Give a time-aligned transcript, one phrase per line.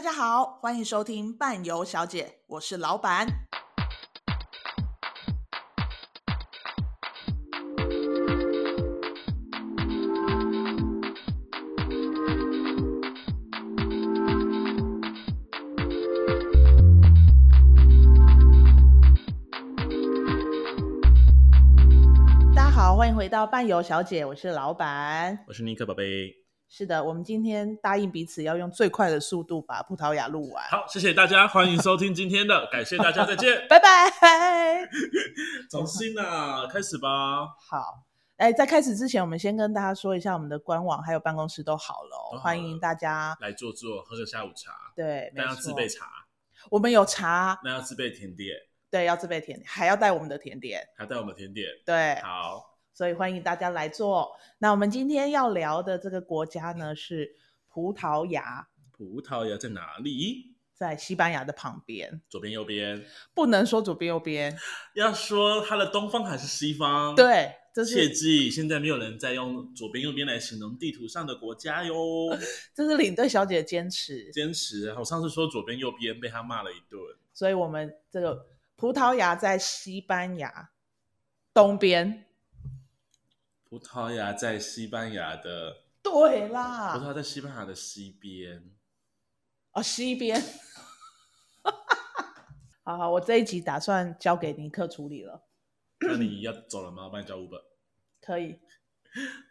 [0.00, 3.26] 大家好，欢迎收听伴游小姐，我是老板。
[22.56, 26.49] 大家好，欢迎回到伴游小姐，我是老板，我是尼克宝贝。
[26.72, 30.64] 是的，我们今天答应彼此要用最快的速度把葡萄牙录完。
[30.68, 34.88] 好，谢谢大家，欢迎收听今天的，感谢大家，再见， 拜拜。
[35.68, 37.08] 重新啊，开始吧。
[37.68, 38.04] 好，
[38.36, 44.70] 哎，在开始之前，我们先跟大家说一下，我们的官网还有办公室都好了，哦，欢迎大家来坐坐，喝个下午茶。
[44.94, 46.06] 对，那要自备茶。
[46.70, 48.54] 我们有茶，那要自备甜点。
[48.88, 51.66] 对，要自备甜点，还要带我们的甜点，还带我们的甜点。
[51.84, 52.69] 对，好。
[53.00, 54.30] 所以欢迎大家来做。
[54.58, 57.34] 那我们今天要聊的这个国家呢，是
[57.66, 58.68] 葡萄牙。
[58.92, 60.54] 葡萄牙在哪里？
[60.74, 63.02] 在西班牙的旁边，左边右边。
[63.32, 64.54] 不能说左边右边，
[64.92, 67.14] 要说它的东方还是西方？
[67.16, 71.94] 对，这是切记，现在没有人在用左边右边来形容地图上的国家哟。
[72.74, 74.92] 这是领队小姐的坚持，坚持。
[74.98, 77.00] 我上次说左边右边，被她骂了一顿。
[77.32, 78.44] 所以我们这个
[78.76, 80.68] 葡萄牙在西班牙
[81.54, 82.26] 东边。
[83.70, 86.98] 葡萄牙在西班牙的，对啦。
[86.98, 88.68] 葡萄牙在西班牙的西边，
[89.70, 90.42] 哦，西边。
[92.82, 95.46] 好好，我这一集打算交给尼克处理了。
[96.02, 97.04] 那你要走了吗？
[97.04, 97.62] 我帮你叫 Uber。
[98.20, 98.58] 可以。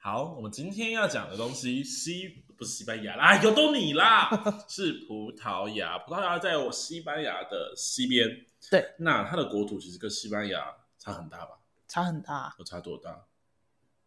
[0.02, 4.30] 好，我们今天要讲的东西，西不是西班牙啦，有都你啦，
[4.67, 5.97] 是葡萄牙。
[6.00, 8.28] 葡萄牙在我西班牙的西边。
[8.70, 8.95] 对。
[9.00, 11.58] 那它的国土其实跟西班牙差很大吧？
[11.88, 12.53] 差很大。
[12.59, 13.28] 有差多大？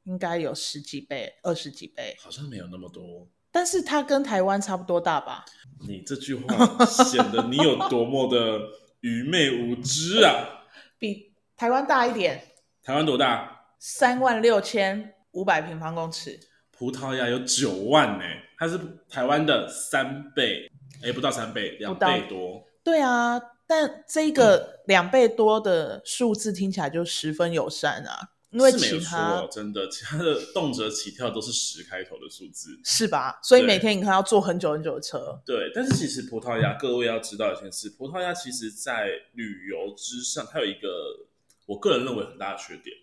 [0.04, 3.28] 应该有十几倍、二十几倍，好像没有那么多。
[3.50, 5.44] 但是它跟台湾差不多大吧？
[5.86, 8.58] 你这句话显得你有多么的
[9.00, 10.64] 愚昧无知啊！
[10.98, 12.42] 比台湾大一点。
[12.82, 13.66] 台湾多大？
[13.78, 16.40] 三万六千五百平方公尺。
[16.70, 18.24] 葡萄牙有九万呢，
[18.58, 18.78] 它是
[19.08, 20.68] 台湾的三倍，
[21.04, 22.64] 哎，不到三倍，两倍多。
[22.82, 28.31] 对啊，但这个两倍多的数字听起来就十分友善啊。
[28.52, 33.40] 因为其他没有错，真的，其他的动辄起跳都是十开头的数字，是吧？
[33.42, 35.40] 所以每天你看要坐很久很久的车。
[35.46, 41.26] 对，但是其实葡萄牙，各位要知道一件事，葡萄牙其实在旅游之上，它有一个
[41.66, 42.94] 我个人认为很大的缺点，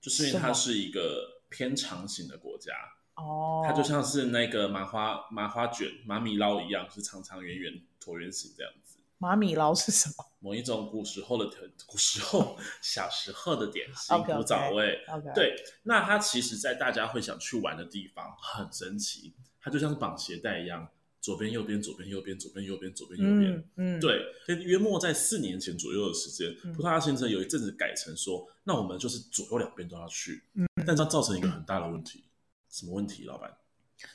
[0.00, 2.72] 就是因为它是一个偏长型的国家
[3.16, 7.72] 哦，它就像是那个麻花麻花卷、马米捞一样，是长长圆圆
[8.02, 8.83] 椭圆形这样子。
[9.24, 10.24] 马米劳是什么？
[10.40, 11.50] 某一种古时候的
[11.86, 15.02] 古时候小时候的点心，古早味。
[15.08, 15.34] Okay.
[15.34, 19.32] 对，那它其实，在大家会想去玩的地方，很神奇。
[19.58, 20.86] 它就像是绑鞋带一样，
[21.22, 23.52] 左边右边，左边右边，左边右边，左边右边。
[23.76, 24.20] 嗯，嗯对。
[24.62, 30.42] 约莫在四年前左右的时间，嗯、葡萄牙行程有一阵子改成说，那我们就是左右两边都要去。
[30.52, 32.18] 嗯，但这造成一个很大的问题。
[32.18, 32.28] 嗯、
[32.68, 33.50] 什么问题，老板？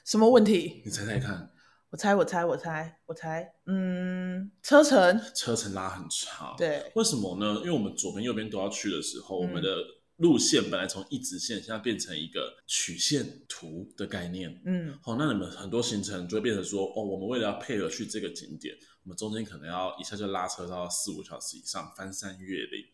[0.05, 0.83] 什么问题？
[0.85, 1.51] 你猜猜看。
[1.91, 7.61] 我猜，我猜，我猜，我猜，嗯，车程，车程拉很长，对，为什么呢？
[7.61, 9.75] 因为我们左边、右边都要去的时候，嗯、我们的
[10.17, 22.85] 路线本来从一直线，现在变成一个曲线图的概念，嗯，好，那你们很多行程就会变成说，哦，我们为了要配合去这个景点，我们中间可能要一下就拉车到四五小时以上，翻山越岭，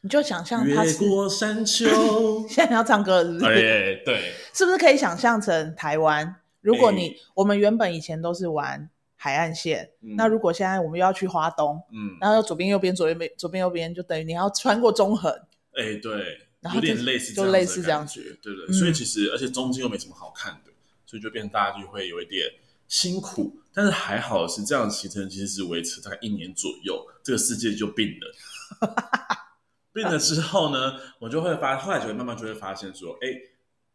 [0.00, 1.86] 你就想象它越过山丘，
[2.50, 3.40] 现在要唱歌是不是？
[3.40, 6.41] 对对，是不是可以想象成台湾？
[6.62, 15.30] 如果你、欸、我们原本以前都是玩海岸线，嗯、那如果现在我们又要去花东，嗯，然后左边右边左边左边右边，就等于你要穿过中横，
[15.74, 20.70] 哎、欸，对，然后有点类似就类似这样子，对对，所以其实、嗯、而且中间又没什么好看的，
[21.04, 22.48] 所以就变成大家就会有一点
[22.86, 28.88] 辛苦，但是还好是这样的行程其实是维持大概一年左右，这个世界就病了，
[29.92, 33.48] 病了之后呢，我就会发，后来就会慢慢就会发现说，哎、欸。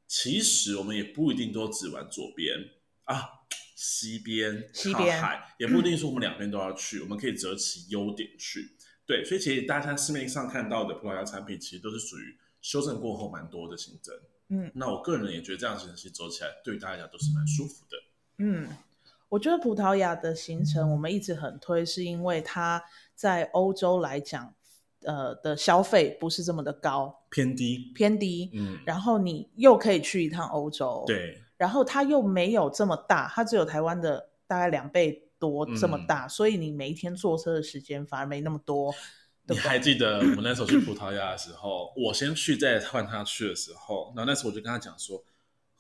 [0.08, 2.58] 其实我们也不一定都只玩左边
[3.04, 3.44] 啊，
[3.76, 8.78] 西边西边海也不一定说我们两边都要去，嗯、我们可以择其优点去。
[9.06, 14.14] 对，所以其实大家市面上看到的葡萄牙产品，其实都是属于修正过后蛮多的行程。
[14.50, 17.98] 嗯，那我个人也觉得这样的行程走起来对大家都是蛮舒服的。
[18.38, 18.68] 嗯，
[19.30, 22.84] 我觉得葡萄牙的行程我们一直很推，是因为它
[23.14, 24.54] 在欧洲来讲。
[25.08, 28.52] 呃的消费不是这么的高，偏低，偏低。
[28.54, 38.94] 嗯，然后你又可以去一趟欧洲，对，然后它又没有这么大，它只有台湾的大概两倍多这么大，嗯、所以你每一天坐车的时间反而没那么多。
[39.48, 45.24] 你还记得我那时候去葡萄牙的时候，我先去再换他去的时候，然后那时候我就跟他讲说，我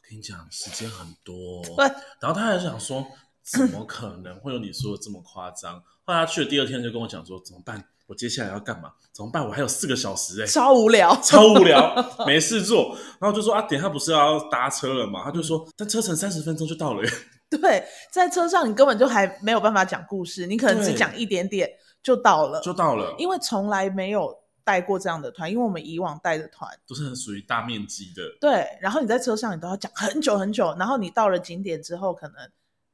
[0.09, 1.85] 跟你讲时间很多，对，
[2.19, 3.06] 然后他还想说。
[3.52, 5.82] 怎么可能会有你说的这么夸张？
[6.04, 7.84] 后来他去了第二天就跟我讲说，怎么办？
[8.08, 8.92] 我接下来要干嘛？
[9.12, 9.46] 怎么办？
[9.46, 11.94] 我还有四个小时哎、欸，超无聊， 超无聊，
[12.26, 12.96] 没事做。
[13.20, 15.24] 然后就说啊，等一下不是要搭车了嘛？
[15.24, 17.12] 他就说，但车程三十分钟就到了耶。
[17.50, 21.70] 对，在车上你根本就还没有办法讲故事，你可能只讲一点点
[22.04, 23.16] 就到了，就到了。
[23.18, 28.24] 因为从来没有带过这样的团，因为我们以往带的团都是很属于大面积的。
[28.42, 32.36] 对，然后你在车上你都要讲很久很久，然后你到了景点之后，可能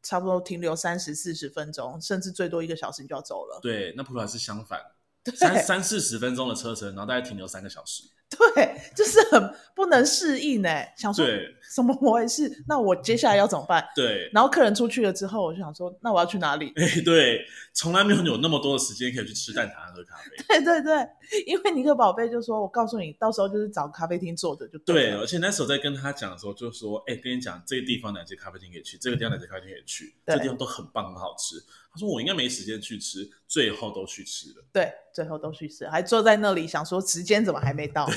[0.04, 3.60] 差不多停留三十四十分钟，甚至最多一个小时你就要走了。
[3.62, 4.80] 对，那普陀是相反。
[5.36, 8.04] 三三四十分钟的车程，然后大概停留三个小时。
[8.30, 11.26] 对，就是很不能适应哎，想说
[11.74, 13.84] 什么我也是，那我接下来要怎么办？
[13.96, 16.72] 对，然后客人出去了之后，我就想说，那我要去哪里？
[16.76, 17.44] 哎，对，
[17.74, 20.44] 从来没有有那么多的时间可以去吃蛋挞、喝咖啡。
[20.48, 21.10] 对对对，
[21.48, 25.10] 因为尼克宝贝就说，我告诉你，到时候就是找咖啡厅坐着就对。
[25.10, 31.56] 对，而且那时候在跟他讲的时候，就说，哎，跟你讲，这个地方哪些咖啡厅可以去，这个地方哪些咖啡厅可以去，这个地方都很棒，很好吃。
[31.92, 34.66] 他说：“我应该没时间去吃，最后都去吃了。
[34.74, 38.10] 对，最后都去吃，还坐在那里想说时间怎么还没到。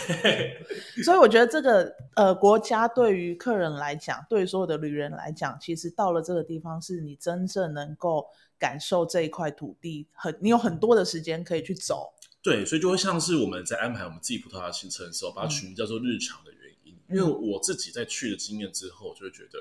[1.05, 8.27] 所以我觉得这个呃国家对于客人来讲，对于所有的旅人来讲，其实到了这个地方是你真正能够
[8.59, 12.13] 感受这一块土地，很你有很多的时间可以去走。
[12.43, 16.93] 对，所以就会像是我们在安排我们自己葡萄牙行程的时候，把它取名叫做日常的原因。
[17.07, 19.61] 嗯、因为我自己在去的经验之后，就会觉得。”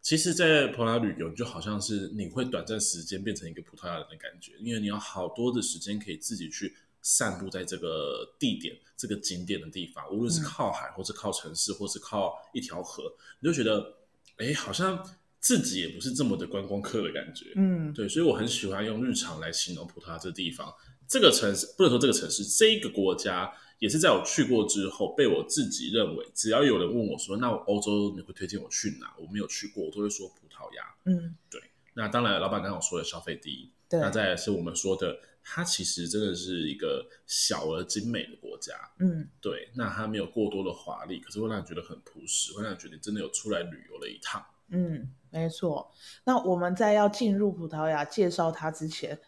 [0.00, 13.04] 其实，在葡萄牙旅游就好像是你会短暂时间变成一个葡萄牙人的感觉，因为你有好多的时间可以自己去散步在这个地点、这个景点的地方，无论是靠海，或是靠城市，或是靠一条河，
[13.40, 13.94] 你就觉得，
[14.36, 15.02] 哎，好像
[15.40, 17.52] 自己也不是这么的观光客的感觉。
[17.56, 20.74] 嗯，对，所以我很喜欢用日常来形容葡萄牙这个地方，
[21.08, 23.52] 这个城市不能说这个城市，这一个国家。
[23.80, 30.84] 也是在我去过之后，被我自己认为，只要有人问我说：“那欧洲你会推荐我去哪？”我没有去过，我都会说葡萄牙。
[31.06, 31.58] 嗯，对。
[31.94, 33.98] 那当然，老板刚刚说的消费第一，对。
[33.98, 38.74] 那再来是我们说的，它其实真的是一个小而精美的国家。
[38.98, 39.70] 嗯，对。
[39.74, 44.44] 那它没有过多的华丽，可是会让你觉得很朴实，会让你觉得真的有出来旅游了一趟。
[44.68, 45.90] 嗯，没错。
[46.24, 49.18] 那我们在要进入葡萄牙介绍它之前，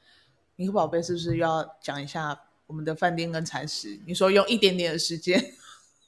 [0.57, 2.41] 尼克宝贝是不是要讲一下？
[2.69, 5.39] 我们的饭店跟餐食，你说用一点点的时间，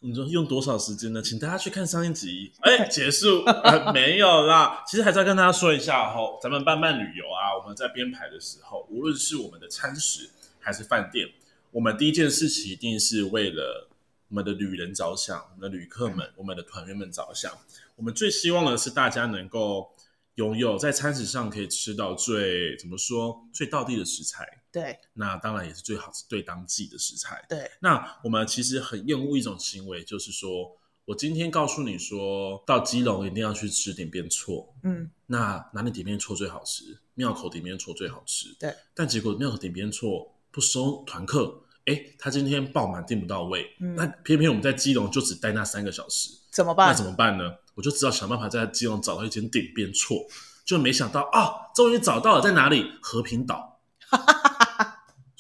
[0.07, 1.23] 你说用多少时间呢？
[1.23, 2.53] 请大家去看上一集。
[2.61, 4.85] 哎， 结束、呃、没有啦。
[4.87, 10.29] 其实还是要跟大家说一下吼，咱们伴伴旅游啊，我们在编排的时候，无论是我们的餐食
[10.61, 11.27] 还是饭店，
[11.71, 13.89] 我们第一件事情一定是为了
[14.29, 17.51] 我们的旅人着想，我们的旅客们，我们的团员们着想。
[17.97, 19.91] 我们最希望的是大家能够
[20.35, 24.47] 拥有在餐食上可以吃到最怎么说最道地的食材。
[24.75, 27.47] 对，那当然也是最好是对当季的食材。
[27.49, 36.99] 对，那我们其实很厌恶一种行为，就是说我今天告诉你说到基隆一定要去吃点边错，嗯，那哪里点边错最好吃？
[37.15, 38.53] 庙口点边错最好吃。
[38.59, 46.89] 对，但结果庙口点边错不收团客，哎，他今天爆满订不到位，嗯，那偏偏我们在基隆就只待那三个小时，怎么办？
[46.89, 47.55] 那怎么办呢？
[47.77, 50.27] 我就只好想办法在基隆找到一间点边错，
[50.65, 52.91] 就没想到啊，终于找到了，在哪里？
[53.01, 53.81] 和平岛。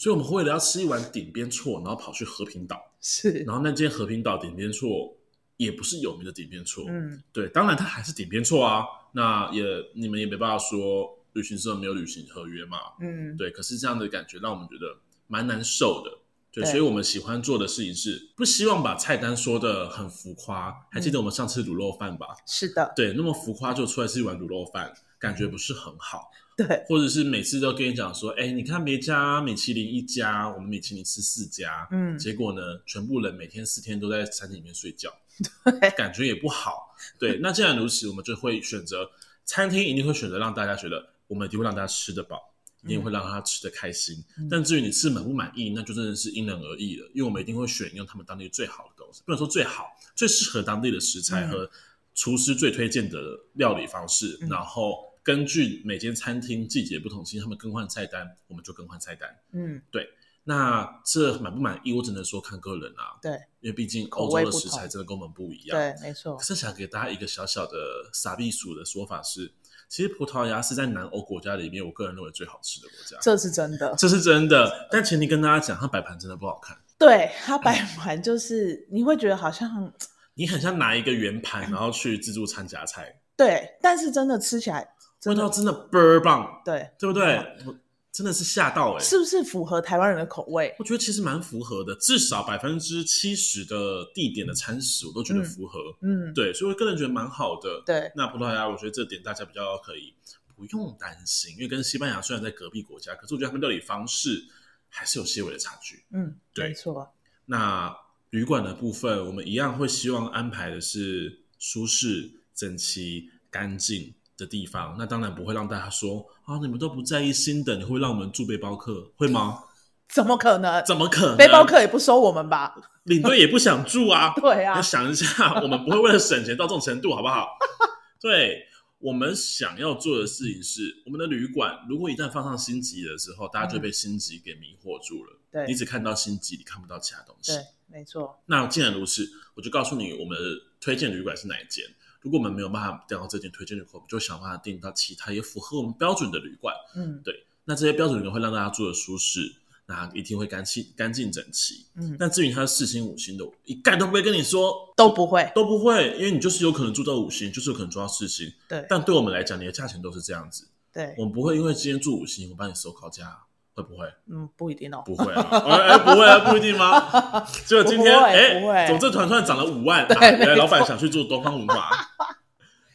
[0.04, 2.78] 所以我们为了要吃一碗顶边错，然后跑去和平岛。
[3.00, 5.16] 是，然后那间和平岛顶边错
[5.56, 6.84] 也不是有名的顶边错。
[6.86, 8.84] 嗯，对，当然它还是顶边错啊。
[9.12, 9.64] 那也
[9.94, 12.76] 你们也没办法说旅行社没有履行合约嘛。
[13.00, 13.50] 嗯，对。
[13.50, 14.94] 可是这样的感觉让我们觉得
[15.26, 16.10] 蛮难受的。
[16.52, 20.86] 对，对，所以我们喜欢做的事情是不希望把菜单说的很浮夸。
[20.90, 22.26] 还记得我们上次卤肉饭吧？
[22.46, 22.92] 是的。
[22.94, 26.30] 对，那么浮夸就出来是一碗卤肉饭，感觉不是很好。
[26.56, 35.12] 对，或者是每次都跟你讲说，哎，你看别家米其林一家，我们米其林吃四家，嗯，结果呢，全部人每天四天都在餐厅里面睡觉，
[35.80, 36.94] 对，感觉也不好。
[37.18, 39.10] 对，那既然如此，我们就会选择
[39.44, 42.40] 餐厅，一定会选择让大家觉得我们一定会让大家吃得饱，
[42.84, 44.22] 一定会让他吃得开心。
[44.38, 51.68] 嗯，但至于你吃满不满意，那就真的是因人而异了，因为我们一定会选用他们当地最好的东西，不能说最好，最适合当地的食材和
[52.14, 53.18] 厨师最推荐的
[53.54, 55.12] 料理方式，嗯，然后。
[55.24, 59.28] 根据每间餐厅季节不同，其实他们更换菜单，我们就更换菜单。
[59.52, 60.06] 嗯，对。
[60.46, 63.16] 那这满不满意，我只能说看个人啊。
[63.22, 65.78] 对，因为毕竟欧洲的食材真的跟我们不一样。
[65.78, 66.36] 对，没错。
[66.36, 67.78] 可是想给大家一个小小的
[68.12, 69.50] 傻避暑的说法是，
[69.88, 73.16] 其实葡萄牙是在南欧国家里面，我个人认为最好吃的国家。
[73.22, 74.86] 这是真的，这是真的。
[74.90, 76.76] 但前提跟大家讲，它摆盘真的不好看。
[76.98, 79.90] 对，它摆盘就是你会觉得好像
[80.34, 83.18] 你很像拿一个圆盘，然后去自助餐夹菜。
[83.34, 84.86] 对，但是真的吃起来。
[85.24, 87.36] 味道真的倍儿棒，对，对不对？
[87.66, 87.76] 我
[88.12, 89.04] 真的是吓到哎、欸！
[89.04, 90.72] 是不是符合台湾人的口味？
[90.78, 95.80] 我觉得其实蛮符合的，至少百分之七十的地点的餐食我都觉得符合。
[96.00, 97.82] 嗯，对，所以我个人觉得蛮好的。
[97.84, 100.14] 对，那葡萄牙，我觉得这点大家比较可以
[100.54, 104.44] 不用担心，因为跟西班牙虽然在隔壁国家，可是我觉得他们料理方式
[104.88, 106.04] 还是有些微的差距。
[106.12, 107.12] 嗯，对，没错。
[107.46, 107.92] 那
[108.30, 114.96] 旅馆的部分，我们一样会希望安排的是舒适、整齐、干净的地方。
[114.98, 119.62] 那当然不会让大家说啊，你们都不在意新的，你会让我们住背包客，会吗？
[120.08, 120.84] 怎么可能？
[120.84, 121.36] 怎么可能？
[121.36, 122.74] 背包客也不收我们吧？
[123.04, 124.32] 领队也不想住啊。
[124.40, 127.48] 对啊，你想一下，我们不会为了省钱到这种程度，好不好？
[128.20, 128.66] 对，
[128.98, 135.32] 我们想要做的事情是，我们的旅馆如果一旦放上星级的时候，大家就被星级给迷惑住了。
[135.32, 137.52] 嗯对，你只看到星级，你看不到其他东西。
[137.52, 138.42] 对，没错。
[138.46, 139.24] 那既然如此，
[139.54, 140.44] 我就告诉你，我们的
[140.80, 141.84] 推荐旅馆是哪一间。
[142.24, 146.74] 如果我们没有办法订到这间推荐旅馆，我们就想办法订到其他也符合我们标准的旅馆。
[146.96, 147.44] 嗯，对。
[147.66, 149.54] 那这些标准旅馆会让大家住的舒适，
[149.84, 151.84] 那一定会干净、干净整齐。
[151.96, 152.16] 嗯。
[152.18, 158.50] 但至于它是四星、五星的，一概都不会跟你说，都不会，都不会，因为你就是有可能住到五星，就是有可能住到四星。
[158.66, 158.86] 对。
[158.88, 160.66] 但对我们来讲，你的价钱都是这样子。
[160.94, 161.14] 对。
[161.18, 163.40] 我们不会因为今天住五星，我帮你收高价。
[163.76, 164.06] 会不会？
[164.30, 165.02] 嗯，不一定哦。
[165.04, 167.10] 不会啊，哎，不会啊，不一定吗？
[167.66, 171.90] 结果今天，哎，总之团突然涨了五万，原来老板想去做东方文化，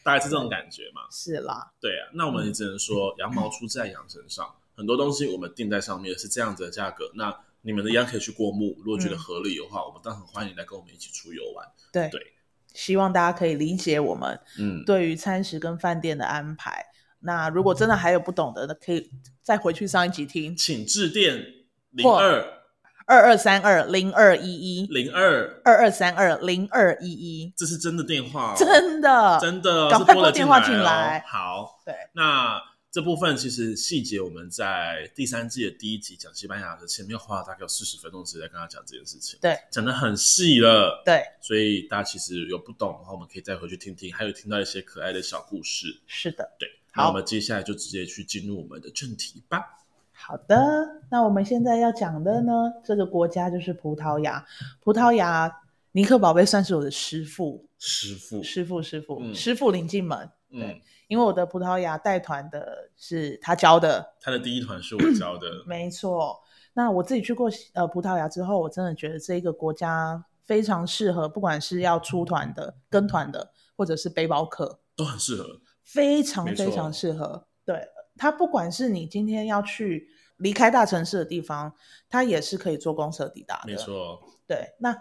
[0.10, 1.02] 大概是这种感觉嘛。
[1.12, 1.72] 是啦。
[1.80, 11.68] 对啊，那我们也只能说 羊毛出在羊身上，很多东西我们定在上面是这样子的价格，那你们的羊可以去过目，如果觉得合理的话，我们当然很欢迎来跟我们一起出游玩。
[11.94, 12.20] 对对，
[12.74, 16.86] 希望大家可以理解我们，嗯，对于餐食跟饭店的安排。
[17.20, 19.12] 那如果真的还有不懂的，那可以
[19.44, 21.46] 再回去上一集听，请致电
[21.92, 22.59] 零二
[23.10, 24.86] 二二三二零二一一。
[24.86, 25.62] 零二。
[25.66, 29.40] 二二三二零二一一，这是真的电话，真的。
[29.42, 31.20] 真的，赶快拨电话进来。
[31.28, 32.62] 好，对，那
[32.92, 46.70] 这部分其实细节我们在第三季的第一集讲西班牙的前面花了大概有四十分钟时间跟他讲这件事情，对，讲的很细了，对，所以大家其实有不懂的话，我们可以再回去听听，还有听到一些可爱的小故事，是的，对。
[46.92, 49.79] 好，那我们接下来就直接去进入我们的正题吧。
[50.22, 52.52] 好的，那我们现在要讲的呢，
[52.84, 54.46] 这个国家就是葡萄牙。
[54.82, 55.62] 葡萄牙，
[55.94, 60.30] 尼克宝贝算是我的师傅，师傅，师傅，师傅，嗯、师傅领进门。
[60.52, 66.38] 对、嗯，因为我的葡萄牙带团的是他教的，他的第一团是我教的， 没错。
[66.74, 75.62] 那我自己去过呃葡萄牙之后，我真的觉得这个国家非常适合，不管是要出团的、跟团的，或者是背包客，都很适合。
[75.84, 77.88] 非常非常适合，对，
[78.20, 81.74] 它不管是你今天要去离开大城市的地方，
[82.10, 83.72] 它也是可以坐公车抵达的。
[83.72, 84.94] 没错，对，那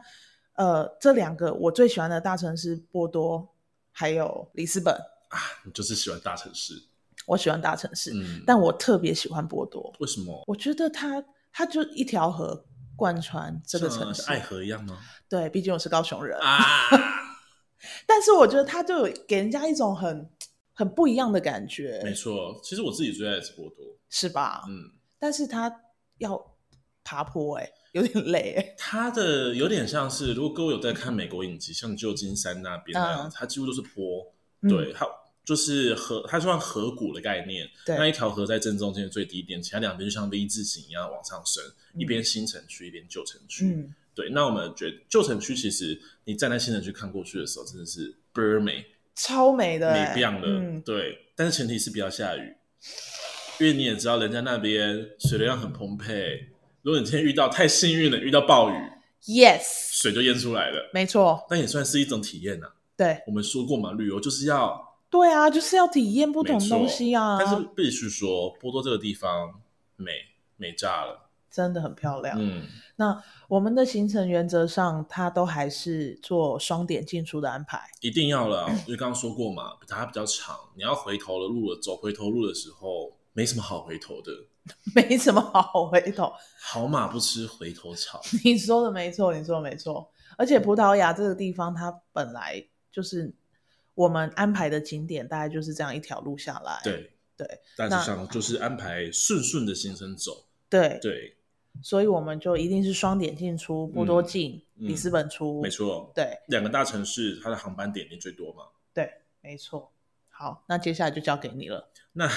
[0.54, 3.52] 呃，这两个我最喜欢的大城市波多
[3.90, 6.74] 还有里斯本啊，你就是喜欢大城市，
[7.26, 10.44] 我喜欢大城市，嗯，但我特别喜欢波多，为什么？
[10.46, 11.22] 我觉得它
[11.52, 14.96] 它就一条河贯穿这个城市，像爱河一样吗？
[15.28, 16.56] 对，毕竟我是高雄人啊，
[18.06, 20.30] 但是我觉得它就给人家一种很。
[20.78, 22.60] 很不一样的感觉，没错。
[22.62, 24.62] 其实我自己最爱的是波多，是吧？
[24.68, 25.74] 嗯，但是它
[26.18, 26.56] 要
[27.02, 28.74] 爬坡，欸，哎，有点累，欸。
[28.78, 34.32] 它的有点像是，如果各位有在看美国影集，像旧金山那边那样，它几乎都是坡。
[34.60, 35.04] 嗯、对，它
[35.44, 37.68] 就是河，它算河谷的概念。
[37.84, 41.60] 对，那一条河在正中间的最低点，其他两边就像 V 字形一样往上升，
[41.94, 43.64] 嗯、一边新城区，一边旧城区。
[43.64, 44.30] 嗯，对。
[44.30, 48.86] 那我们觉得旧城区其实你站在新城区看过去的时候，真的是倍儿美。
[49.18, 52.54] 超美的，美变了，嗯，对，但是前提是不要下雨，
[53.58, 56.48] 因为你也知道人家那边水流量很丰沛。
[56.82, 58.74] 如果你今天遇到太幸运了，遇到暴雨
[59.26, 59.60] ，yes，
[60.00, 62.72] 水就淹出来了，没错，但也算是一种体验呐、啊。
[62.96, 67.36] 对，我们说过嘛，旅游就是要，对啊，就是要体验不同东西啊。
[67.40, 69.60] 但是必须说，波多这个地方
[69.96, 70.12] 美
[70.56, 71.27] 美炸了。
[71.50, 72.36] 真的很漂亮。
[72.38, 72.62] 嗯，
[72.96, 77.80] 那我们的行程原则上，它都还是做双点进出的安排。
[78.00, 84.32] 一定要了，因为刚刚说过嘛，它比较长，你要回头的路了，走回头路的时候，没什么好回头的。
[84.94, 88.20] 没什么好回头，好马不吃回头草。
[88.44, 90.12] 你说的没错，你说的没错。
[90.36, 92.62] 而且葡萄牙这个地方，它本来
[92.92, 93.34] 就是
[93.94, 96.78] 我们安排的景点，大概就是这样一条路下来。
[96.84, 100.44] 对对，大致上就是安排顺顺的行程走。
[100.68, 101.37] 对对。
[101.82, 105.62] 所以我们就一定是双点进出，波多进，里斯本出。
[105.62, 108.64] 没错，对，两个大城市，它的航班点点最多嘛。
[108.92, 109.92] 对，没错。
[110.28, 111.90] 好，那接下来就交给你了。
[112.12, 112.28] 那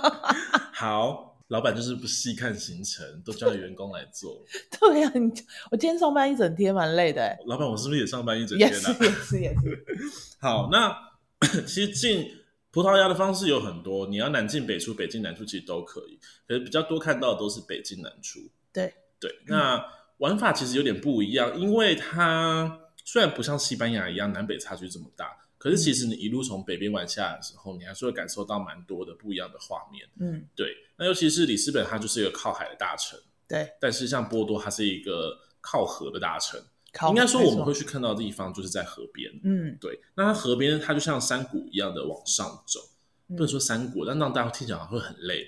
[0.72, 4.44] 好，老板就是不细看行程，都交给员工来做。
[4.78, 5.32] 对呀、啊，你
[5.70, 7.38] 我今天上班一整天，蛮累的。
[7.46, 8.76] 老板，我是不是也上班一整天呢？
[8.76, 9.84] 也是，也是，也是。
[10.40, 10.94] 好，那
[11.66, 12.30] 其实进
[12.70, 16.18] 葡萄牙的方式有很多，你要南进北出，北进南出其实都可以。
[16.46, 18.40] 可是比较多看到的都是北进南出。
[18.72, 19.84] 对对，那
[20.18, 30.08] 玩法其实有点不一样，因为它虽然不像西班牙一样南北差距这么大，可是其实你一路从北边玩下来的时候，你还是会感受到蛮多的不一样的画面。
[30.20, 30.76] 嗯，对。
[30.96, 33.18] 那尤其是里斯本，它就是一个靠海的大城。
[33.48, 33.68] 对。
[33.80, 36.60] 但是像波多，它是一个靠河的大城。
[37.10, 39.30] 应该说我们会去看到的地方，就是在河边。
[39.44, 40.00] 嗯，对。
[40.16, 42.80] 那它河边，它就像山谷一样的往上走。
[43.28, 45.46] 嗯、不能说山谷，但让大家听起来会很累。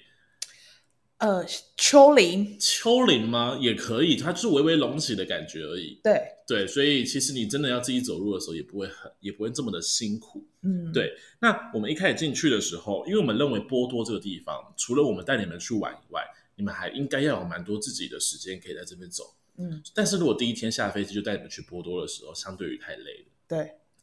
[1.20, 1.44] 呃，
[1.76, 3.58] 丘陵，丘陵吗？
[3.60, 6.00] 也可以，它就是微微隆起的感觉而已。
[6.02, 10.42] 对对，所以其实你真的要自己走路的时候，也不会很，也不会这么的辛苦。
[10.62, 11.12] 嗯，对。
[11.38, 16.24] 那我们一开始进去的时候，因为我们认为波多这个地方，除了我们带你们去玩以外，
[16.56, 19.34] 你们还应该要有蛮多自己的时间可以在这边走。
[19.58, 23.26] 嗯，但是如果第一天下飞机就带你们去波多的时候，相对于太累了。
[23.46, 23.58] 对，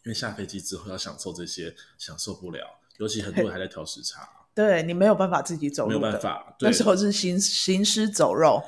[0.06, 4.30] 因为下飞机之后要享受这些，享受不了，尤其很多人还在调时差。
[4.58, 6.58] 对，你没有办法自己走路，没有办法。
[6.62, 8.60] 那时候是行行尸走肉，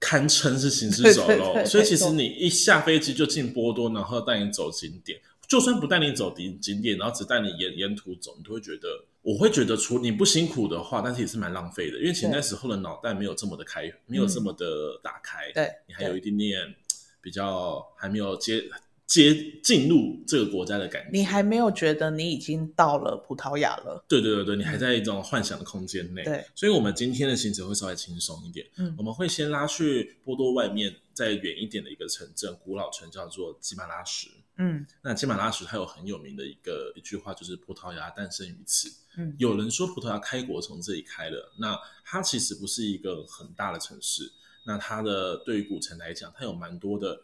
[0.00, 1.26] 堪称是行尸走肉。
[1.26, 8.88] 对对对，所以其实你一下飞机就进波多，然后带你走景点，就算不带你走景景点，然后只带你沿沿途走，你都会觉得，
[9.20, 15.52] 我会觉得，除你不辛苦的话，但是也是蛮浪费的，因为其实那时候的脑袋没有这么的开，没有这么的打开。
[15.52, 16.74] 对，你还有一点点
[17.20, 18.64] 比较还没有接。
[19.06, 24.04] 接进入这个国家的感觉，你还没有觉得你已经到了葡萄牙了？
[24.08, 26.24] 对对对对，你还在一种幻想的空间内。
[26.24, 28.66] 对，所以，我们今天的行程会稍微轻松一点。
[28.76, 34.28] 嗯，我们会先拉去波多外面再远一点的一个城镇，古老城叫做基马拉什。
[34.56, 38.88] 嗯，那基马拉什它有很有名的一个一句话，就是葡萄牙诞生于此。
[39.16, 41.52] 嗯，有人说葡萄牙开国从这里开了。
[41.58, 44.32] 那它其实不是一个很大的城市。
[44.66, 47.20] 那它的对于古城来讲，它有蛮多的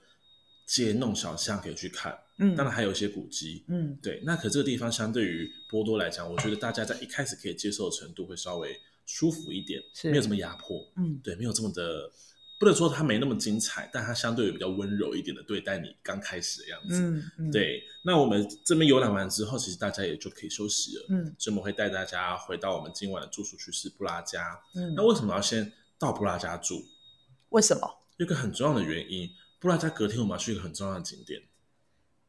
[0.70, 2.16] 街弄小巷可以去看。
[2.38, 4.22] 嗯，当然还有一些古迹，嗯，对。
[4.24, 12.10] 那可这个地方相对于波多来讲，我觉得大家在一开始可以接受的程度会稍微舒服一点，是没有这么压迫，嗯，对，没有这么的，
[12.58, 17.82] 不能说它没那么精彩，但它相对于比较温柔一点的对待你刚开始的样子，嗯，嗯对。
[18.04, 26.86] 那我们这边游览完之后，其实大家也就可以休息了，嗯，所以我们会带大家回到我们今晚的住宿区是布拉加，嗯，那为什么要先到布拉加住？
[27.50, 27.98] 为什么？
[28.16, 29.28] 有一个很重要的原因，
[29.60, 31.42] 布拉加隔天我们要去一个很重要的景点。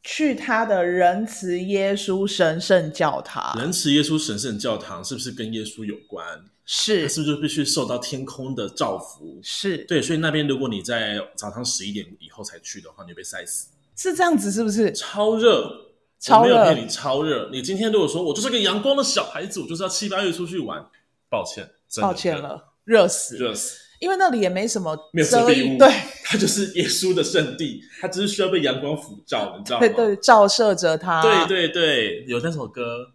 [0.03, 3.57] 去他的仁慈耶稣神圣教堂。
[3.59, 6.43] 仁慈耶稣神圣教堂是不是跟耶稣有关？
[6.65, 9.39] 是，是不是必须受到天空的照拂？
[9.43, 13.69] 是对，所以那边如果你在早上十一点以后才去的话，你会被晒死。
[13.95, 14.91] 是这样子，是不是？
[14.91, 17.49] 超热，超热，我没有骗你，超热。
[17.51, 20.83] 你今天如果说我就是个阳光的小孩子，我就是要七八月出去玩，
[21.29, 23.77] 抱歉，真的抱歉了，热死，热死。
[24.01, 25.87] 因为那里也没什么遮没有遮蔽物，对，
[26.25, 29.87] 它就是耶稣的圣地，它只是需要被阳光普照，你知道吗？
[29.87, 31.21] 对对，照射着它。
[31.21, 33.11] 对对对，有那首歌，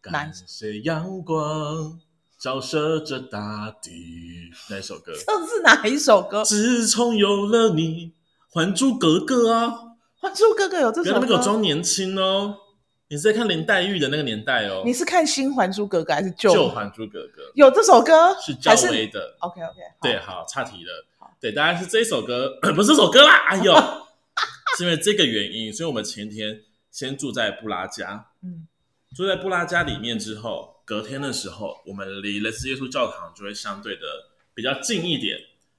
[0.00, 1.98] 感谢阳光
[2.40, 3.90] 照射着大地，
[4.70, 5.12] 那首歌？
[5.12, 6.44] 这是哪一首歌？
[6.44, 7.82] 自从有了你，
[8.54, 9.66] 《还珠格格》啊，
[10.22, 12.54] 《还珠格格》有这首歌，那么装年轻哦。
[13.12, 14.84] 你是在看林黛玉的那个年代哦？
[14.86, 17.42] 你是看新《还珠格格》还是旧《旧还珠格格》？
[17.54, 19.36] 有这首歌是赵薇的。
[19.40, 21.04] OK OK，对，好，岔题了。
[21.40, 23.48] 对，当然是这首歌， 不是这首歌啦。
[23.48, 23.74] 哎呦，
[24.78, 28.26] 是因为这个原因，所以我们前天先住在布拉加。
[28.44, 28.68] 嗯，
[29.16, 34.02] 住在布拉加里面之后，隔天的时候，我们离了斯耶稣教堂就会相对的
[34.54, 35.36] 比较近一点。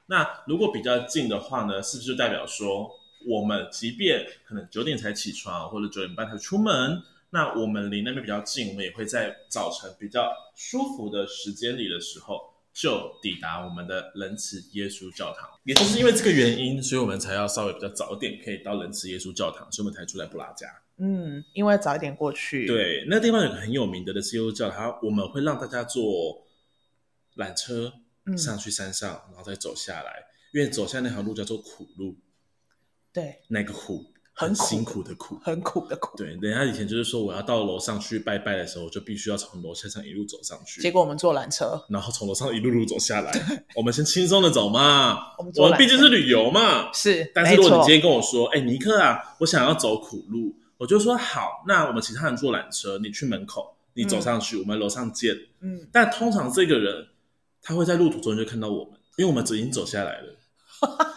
[0.08, 2.92] 那如果比较近的话呢，是不是就代表说，
[3.26, 7.02] 我们即便可能九点才起床，或者九点半才出门？
[7.32, 15.50] 那我们离那边比较近，我们也会在早晨比较舒服的时间里的时候，就抵达我们的仁慈耶稣教堂。
[15.64, 20.68] 也就是因为这个原因，所以我们才要稍微比较早一点可以到仁慈耶稣教堂，所以我们才住在布拉加。
[20.98, 22.68] 嗯，因为早一点过去。
[22.68, 26.46] 对，那个地方有个很有名的仁慈耶稣教堂，我们会让大家坐
[27.38, 27.94] 缆车
[28.38, 32.18] 上去山上，嗯、然后再走下来，因为走下那条路叫做苦路。
[33.14, 34.11] 对，那个苦。
[34.42, 36.18] 很辛苦的苦，很苦的苦。
[36.18, 40.82] 对，人家以前就是说，我要到楼上去拜拜的时候，就必须要从楼下上一路走上去。
[40.82, 43.32] 结果我们坐缆车，然后从楼上一路路走下来。
[43.76, 46.92] 我们先轻松的走嘛，我们我们毕竟是旅游嘛。
[46.92, 55.36] 是，但是如果你今天跟我说，哎，尼克啊，我想要走苦路，我就说好，那我们其他人坐缆车，你去门口，你走上去，嗯、我们楼上见。
[55.62, 55.88] 嗯。
[55.92, 57.08] 但通常这个人
[57.62, 60.36] 他会在路途中就看到我们，因为我们已经走下来了。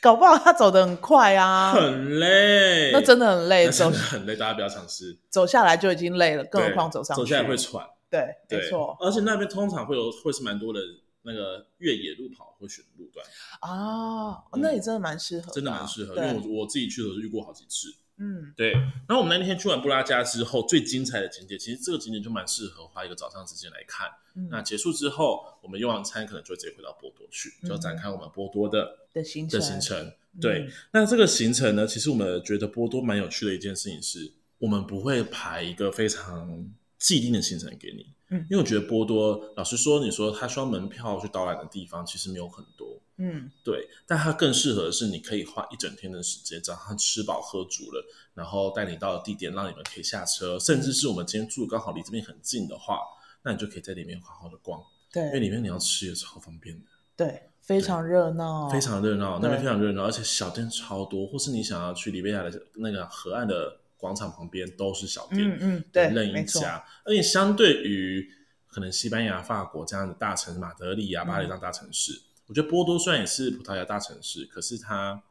[0.00, 5.18] 搞不好他走得很快啊，很累，那真的很累，真的很累，大家不要尝试。
[5.28, 7.86] 走下来就已经累了，更何况走上去，走下来会喘。
[8.10, 8.96] 对，对没错。
[9.00, 10.80] 而且那边通常会有，会是蛮多的
[11.22, 13.24] 那个越野路跑会选路段
[13.60, 17.88] 啊，那也真的蛮适合，真的蛮适合，因为我我自己去的时候遇过好几次。
[18.22, 18.70] 嗯，对。
[18.72, 24.08] 然后我们那天去完布拉加之后，最精彩的景点，其实这个景点就蛮适合花一个早上时间来看。
[24.48, 29.58] 那结束之后，我们用完餐可能就直接回到波多去，就要展开我们波多的的行程。
[29.58, 30.12] 的行程。
[30.40, 38.06] 对，那这个行程呢，其实我们觉得波多蛮有趣的一件事情是，我们不会排一个非常既定的行程给你。
[38.30, 43.01] 嗯，因为我觉得波多，老实说，你说他需要门票去导览的地方，其实没有很多。
[43.18, 53.00] 嗯，对，但它更适合的是，你可以花一整天的时间，早上吃饱喝足了，然后带你到地点，让你们可以下车，甚至是我们今天住刚好离这边很近的话，
[53.42, 54.82] 那你就可以在里面好好的逛。
[55.12, 56.84] 对，因为里面你要吃也超方便的。
[57.14, 66.82] 对，非常热闹，非常热闹，那边非常热闹，而且小店超多，或是你想要去里贝亚的那个河岸的广场旁边都是小店，嗯嗯，对，任一家。
[67.04, 68.26] 而且相对于
[68.66, 72.12] 可能西班牙、法国这样的大城市，马德里啊、巴黎这样大城市。
[72.12, 75.22] 嗯我觉得波多虽然也是葡萄牙大城市，可是它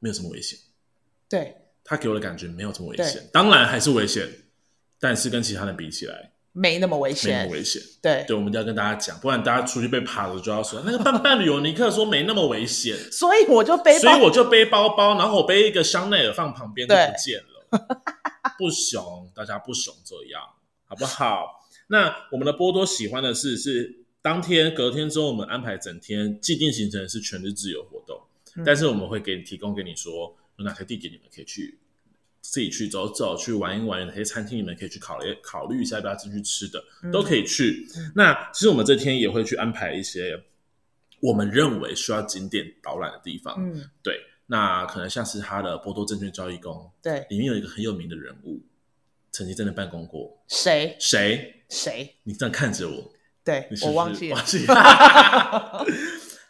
[0.00, 0.58] 没有这么危险。
[1.28, 3.30] 对，它给我的感觉没有这么危险。
[3.32, 4.28] 当然还是危险，
[4.98, 7.80] 但是跟其他人比起来，没那么危险，没那么危险。
[8.02, 17.86] 对，对，我们就要跟大家讲，不然大家出去被扒了就要说那个伴伴旅游尼克说没那么危险， 所以我就背，所以我就背包包，然后我背一个香奈儿放旁边就不见了。
[18.58, 20.42] 不熊，大家不熊这样，
[20.86, 21.64] 好不好？
[21.86, 23.97] 那我们的波多喜欢的是是。
[24.20, 28.20] 当天、隔天之后，我们安排整天既定行程是全日自由活动，
[28.56, 31.78] 嗯、但是我们会给你提供给你说有哪些地点你们可以去
[32.40, 37.86] 自己去走走、去玩一玩，有哪些餐厅你们可以去考虑考虑一下要不要进去吃的，嗯、都可以去。
[37.96, 40.42] 嗯、那其实我们这天也会去安排一些
[41.20, 43.54] 我们认为需要景点导览的地方。
[43.58, 48.60] 嗯，对，那可能像是他的波多证券交易宫，对，里面有一个很有名的人物，
[49.30, 50.42] 曾经在那办公过。
[50.48, 50.96] 谁？
[50.98, 51.62] 谁？
[51.68, 52.16] 谁？
[52.24, 53.12] 你这样看着我。
[53.44, 54.38] 对，我忘记了。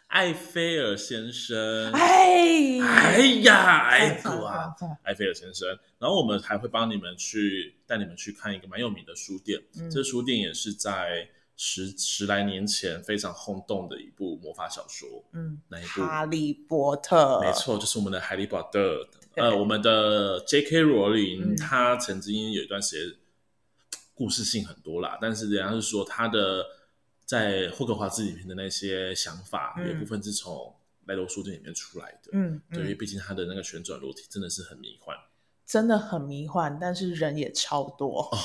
[0.07, 5.69] 艾菲尔先生，哎，哎呀，哎啊，艾菲尔先生。
[5.99, 9.61] 然后我们还会帮你们去带你们去看一个蛮有名的书店。
[9.79, 15.07] 嗯、这书店也是在十十来年前非常轰动的一部魔法小说。
[15.33, 16.01] 嗯，那一部？
[16.01, 17.39] 哈利波特。
[17.41, 19.07] 没错，就是我们的哈利波特。
[19.35, 20.81] 呃，我们的 J.K.
[20.81, 23.15] 罗琳，嗯、他曾经有一段时间
[24.15, 26.65] 故事性很多啦，但是人家是说他的。
[27.29, 30.73] 在霍格华兹里面的那些想法，有部分是从
[31.05, 32.31] 莱罗书店里面出来的。
[32.33, 35.15] 嗯，对，因为毕竟它的那个旋转楼梯真的是很迷幻，
[35.63, 38.37] 真的很迷幻，但是人也超多哦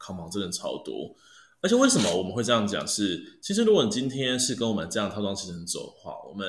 [0.00, 1.14] ，Come on，真的超多。
[1.60, 2.84] 而且为什么我们会这样讲？
[2.84, 6.44] 是其实如果你今天是跟我们这样套装行程走的话，我们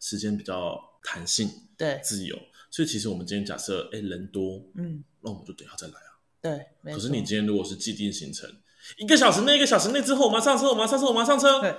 [0.00, 2.38] 时间比较弹性，对，自由。
[2.70, 6.11] 所以其实我们今天假设哎人多，嗯，那我们就等下再来啊。
[6.42, 8.50] 对，可是你今天如果是既定行程。
[8.98, 11.60] 一个小时内，一个小时内之后，我们上车，我们上车，我们上车。
[11.60, 11.72] 对，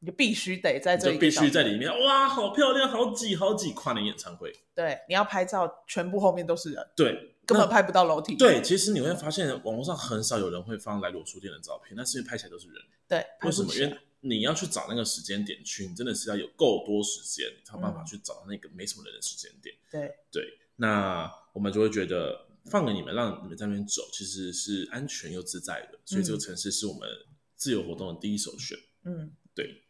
[0.00, 1.90] 你就必须得在这必须在里面。
[1.90, 4.54] 哇，好漂亮，好挤，好挤，跨年演唱会。
[4.74, 6.86] 对，你要拍照，全部后面都是人。
[6.94, 8.36] 对，根本拍不到楼梯。
[8.36, 12.76] 对，其实你会发现，网络上很少有人会放莱罗书店的照片，那是因为拍起来都是人。
[13.08, 13.74] 对，为什么？
[13.74, 19.74] 因为你要去找那个时间点去，你真的是要有够多时间，你才有办法去找那个没什么人的时间点。
[19.90, 20.44] 对对，
[20.76, 22.49] 那我们就会觉得。
[22.70, 27.08] 放给你们，让你们在那边走，其实是安全又自在的，所以这个城市是我们
[27.56, 28.78] 自由活动的第一首选。
[29.04, 29.82] 嗯，对。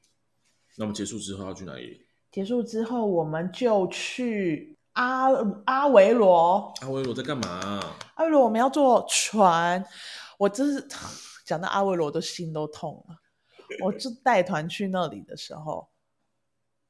[0.77, 2.07] 那么结束之后要去哪里？
[2.33, 5.29] 结束之后我们就去阿
[5.67, 6.73] 阿维罗。
[6.81, 7.97] 阿维罗在干嘛？
[8.15, 9.85] 阿维罗我们要坐船。
[10.39, 10.89] 我真是
[11.45, 13.17] 讲到阿维罗的心都痛了。
[13.85, 15.89] 我就带团去那里的时候，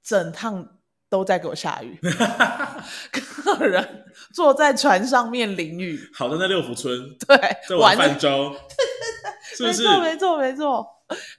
[0.03, 0.80] 整趟。
[1.11, 1.99] 都在给我下雨，
[3.11, 6.01] 客人坐在船上面淋雨。
[6.15, 7.37] 好的，在六福村， 对，
[7.69, 8.55] 在玩泛舟，
[9.61, 10.87] 没错，没错，没错。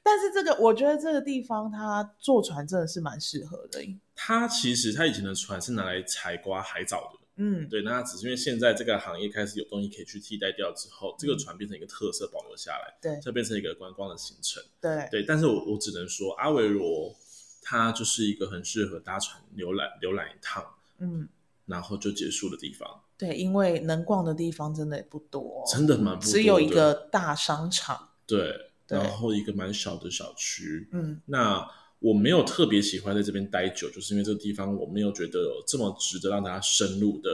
[0.03, 3.79] 但是这个，我觉得这个地方，它坐船真的是蛮适合的。
[4.13, 7.81] 它其实它以前的船是拿来采刮海藻的，嗯，对。
[7.83, 15.23] 那只是因为现在这个行业开始有东西可以去替代掉之后，这个船变成一个特色保留下来，对，就变成一个观光的行程，对，对。
[15.25, 17.15] 但是我我只能说，阿维罗。
[17.61, 20.65] 它就是一个很适合搭船浏览浏览一趟，
[20.99, 21.29] 嗯，
[21.65, 23.01] 然后就结束的地方。
[23.17, 31.69] 对，因为能逛的地方真的也不多，真的蛮不多的，只有一个大商场，对，对，然后一个蛮小的小区，嗯，那
[31.99, 37.29] 我没有特别喜欢在这边待久，就是因为这个地方我没有觉得有这么值得让大家深入的。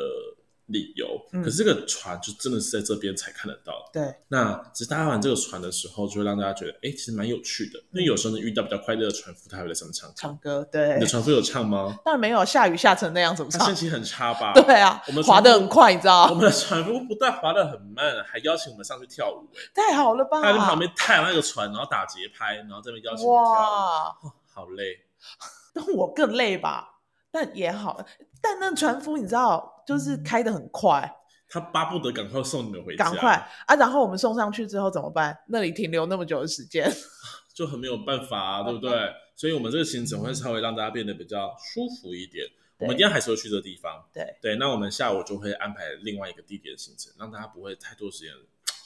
[0.67, 3.73] 理由，可是这个船就真的是在这边才看得到。
[3.93, 7.79] 对，那只是搭完这个船的时候，就会让大家觉得，哎，其实蛮有趣的。
[7.91, 10.67] 因为有时候你遇到比较快乐的船夫，他会在上面唱唱歌。
[10.71, 11.97] 对，你的船夫有唱吗？
[12.03, 13.59] 当然没有，下雨下成那样怎么唱？
[13.59, 14.51] 他心情很差吧？
[14.65, 16.27] 对啊，我们划得很快，你知道？
[16.29, 19.47] 我们的船夫不但划得很慢，还邀请我们上去跳舞。
[19.73, 20.41] 太好了吧？
[20.41, 24.31] 他在旁边踏那个船，然后打节拍，然后这边邀请我们跳舞。
[24.53, 24.97] 好累，
[25.73, 26.96] 但我更累吧？
[27.31, 28.05] 但也好，
[28.41, 29.83] 但那船夫你知道？
[29.87, 31.09] 就是开的很快，
[31.47, 33.05] 他巴不得赶快送你们回家。
[33.05, 33.35] 赶快
[33.65, 33.75] 啊！
[33.75, 35.37] 然后我们送上去之后怎么办？
[35.47, 36.91] 那里停留那么久的时间，
[37.55, 38.91] 就很没有办法啊，对不对？
[39.35, 42.45] 所以，我们这个行程会稍微让大家变得比较舒服一点。
[42.79, 44.03] 我们今天还是会去这个地方。
[44.13, 48.33] 对对，那我们下午就会安排另外一个地点的行程，让大家不会太多时间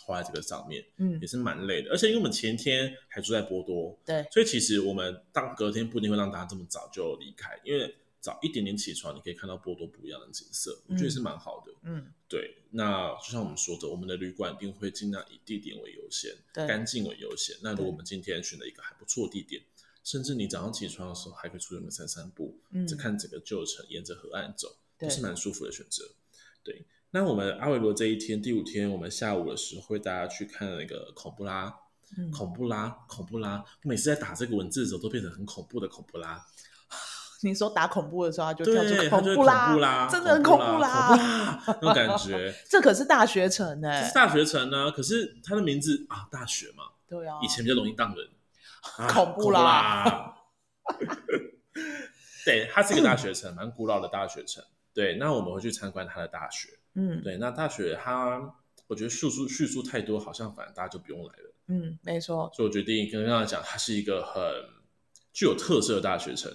[0.06, 0.84] 花在这个上面。
[0.98, 1.90] 嗯，也是蛮累的。
[1.90, 11.74] 而且因为我们前天还住在波多，对，所以其实我们当隔天不一定会让大家这么早就离开，因为早一点点起床，你可以看到波多不一样的景色，我觉得是蛮好的。
[11.84, 12.58] 嗯，对。
[12.70, 17.58] 那就像我们说的，我们的旅馆一定会尽量以地点为优先，对，干净为优先。
[17.62, 19.62] 那如果我们今天选了一个还不错地点。
[20.04, 26.04] 甚至你早上起床的时候，还可以出去散散步，嗯，只看整个旧城，沿着河岸走，都是蛮舒服的选择。
[26.64, 31.72] 对，那我们阿维罗这一天第五天，我们下午的时候会带大家去看那个孔布拉，
[32.18, 33.64] 嗯、孔布拉，孔布拉。
[33.84, 36.44] 我每次在打这个文字的时候，都变成很恐怖的恐怖拉。
[37.42, 38.66] 你说打恐怖的时候，他就
[39.10, 42.54] 恐布拉，恐布拉，真的很恐怖啦，恐怖啦，那种感觉。
[42.70, 44.92] 这可是大学城呢、欸，这是大学城呢、啊。
[44.92, 48.28] 可是它的名字啊，大学嘛，对啊，以前比较容易当人。
[49.14, 50.34] 恐怖啦！
[52.44, 54.64] 对，它是一个大学城，蛮古老的大学城。
[54.92, 56.70] 对，那我们会去参观它的大学。
[56.96, 58.42] 嗯，对，那大学它，
[58.88, 61.54] 我觉得叙述叙述太多，好像反而大家就不用来了。
[61.68, 62.52] 嗯，没错。
[62.56, 64.44] 所以我决定跟大家讲，它是一个很
[65.32, 66.52] 具有特色的大学城。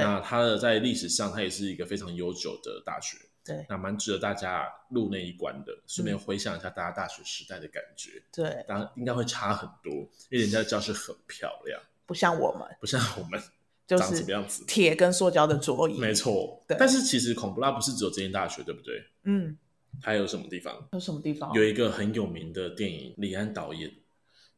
[0.00, 3.18] 对，那它的在历史上，它也是一个非常悠久的大学。
[3.44, 8.22] 对，那蛮值得大家入那一关的，顺便回想一下大家大学时代的感觉。
[8.32, 9.92] 对，当然应该会差很多，
[10.30, 13.40] 因为人家的教室很漂亮，不像我们，不像我们，
[13.86, 14.64] 就是长什么样子？
[14.66, 15.96] 铁跟塑胶的桌椅。
[15.98, 16.76] 没错，对。
[16.78, 19.04] 但是其实孔布拉不是只有这间大学，对不对？
[19.22, 19.56] 嗯。
[20.02, 20.86] 还有什么地方？
[20.92, 21.54] 有什么地方？
[21.54, 23.90] 有一个很有名的电影，李安导演。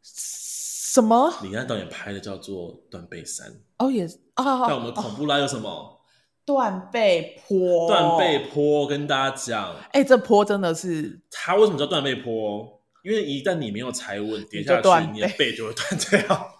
[0.02, 1.32] 什么？
[1.42, 3.52] 李安导演拍的叫做《断背山》。
[3.78, 4.44] 哦，也啊。
[4.68, 6.00] 那我们恐怖拉有什么？
[6.44, 12.80] 断背坡，断背坡，跟大家讲，哎、欸，这坡真的是，它为什么叫断背坡？
[13.04, 16.50] 因为一旦你没有踩稳，跌下去，你的背就会断掉。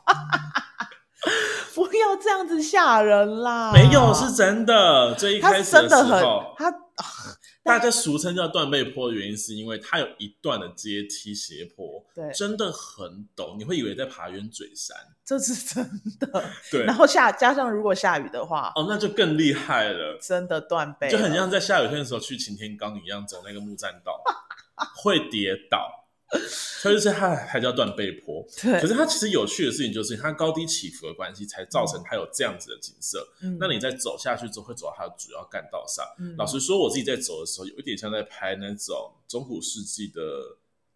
[1.74, 3.72] 不要这样子吓人啦！
[3.72, 5.14] 没有，是真的。
[5.14, 7.37] 这一开始的时候，他真的很他。
[7.68, 15.84] 大家俗称叫断背坡的原因，是因为它有一段的阶梯斜坡，对，真的很陡，你会以为在爬圆嘴山，这是真
[16.18, 16.44] 的。
[16.70, 24.22] 对，然后下加上如果下雨的话，哦，那就更厉害了，真的断背，就很像在下雨天的时候去擎天岗一样，走那个木栈道，
[24.96, 26.07] 会跌倒。
[26.30, 28.78] 所以就是它还叫断背坡，对。
[28.80, 33.26] 可是它其实有趣的事情就是它高低起伏的关系，才造成它有这样子的景色。
[33.40, 36.04] 嗯，那你在走下去之后，会走到它的主要干道上。
[36.18, 40.20] 嗯，老实说，我自己在走的时候，有一点像在拍那种中古世纪的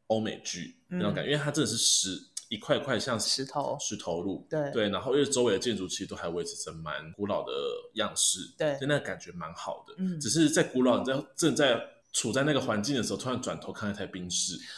[0.08, 4.90] 欧美剧那种感觉，因为它真的是石一块块像石头石头路，对对。
[4.90, 7.52] 然后因为周围的建筑其实都还维持着蛮古老的
[7.94, 9.94] 样式，对，就那个感觉蛮好的。
[9.96, 11.80] 嗯，只是在古老你在正在
[12.12, 14.58] 处在那个环境的时候，突然转头看一台宾士。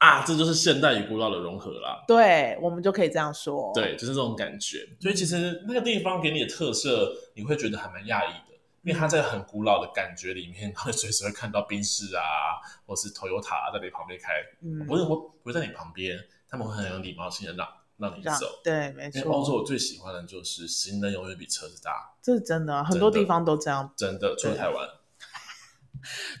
[0.00, 2.02] 啊，这就是现代与古老的融合啦。
[2.08, 3.70] 对，我们就可以这样说。
[3.74, 4.88] 对，就是这种感觉。
[4.98, 14.32] 所以其实那个地方给你的特色，你会觉得还蛮讶异的，因为它在很古老的感觉里面， 会随时会看到宾士啊，或是 Toyota 在你旁边开。
[14.62, 18.46] 嗯，不是我不会在你旁边，他们会很有礼貌性的让让你走。
[18.64, 19.18] 对，没错。
[19.20, 22.14] 因为欧洲我最喜欢的就是行人永远比车子大。
[22.22, 23.92] 这是真的，很多地方都这样。
[23.98, 24.88] 真的，除了台湾。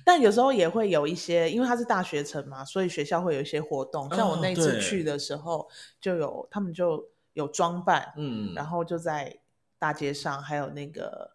[0.04, 4.12] 但有时候也会有一些，因为它是大学城嘛，所以学校会有一些活动。
[4.14, 5.68] 像我那次去的时候，
[6.00, 9.38] 就有他们就有装扮，嗯，然后就在
[9.78, 11.30] 大街上，还有那个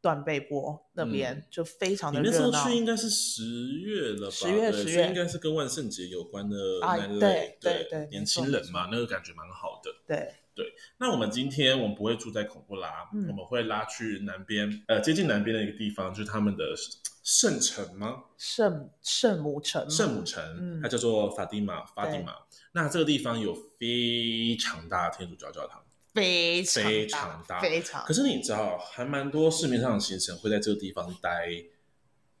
[0.00, 2.36] 断背坡那边，嗯、就非常的热闹。
[2.36, 3.42] 你那时候去应该是十
[3.80, 4.34] 月了吧？
[4.34, 9.90] 十月十月，应该是跟万圣节有关的那类，对对对，对，年轻人嘛，那个感觉蛮好的。
[10.06, 10.34] 对。
[10.52, 10.66] 对，
[10.98, 16.74] 那我们今天我们不会住在孔布拉，嗯、我们会拉去南边，呃，接近南边的一个地方，就是他们的
[17.22, 18.24] 圣城吗？
[18.38, 22.34] 圣圣母城，圣母城，嗯、它叫做法蒂玛，法蒂玛。
[22.72, 25.82] 那这个地方有非常大的天主教教堂，
[26.14, 28.04] 非常非常大，非常。
[28.04, 31.48] 可是你知道，还蛮多市面上的行程会在这个地方待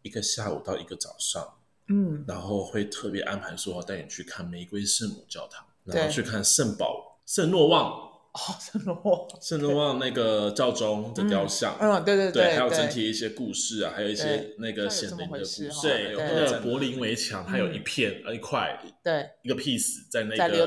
[0.02, 7.20] 一个下午到一个早上，嗯，然后会特别安排说要带你去看玫瑰圣母教堂，然后去看圣保。
[7.26, 20.66] 圣诺望哦，圣罗望，圣罗望那个教宗的雕像，嗯，对对对，还有整体一些故事啊，还有一些那个显灵的故事，对，那个柏林围墙，它有一片呃一块，对，一个 piece 在那个在留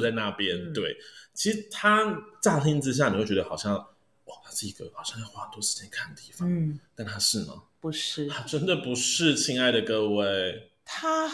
[0.00, 0.94] 在那边，对，
[1.32, 7.62] 其实它乍听之下你会觉得好像哇，它是一个好像要花很多时间看的地方，嗯，但它是吗？
[7.80, 11.26] 不是，它真的不是，亲爱的各位，它。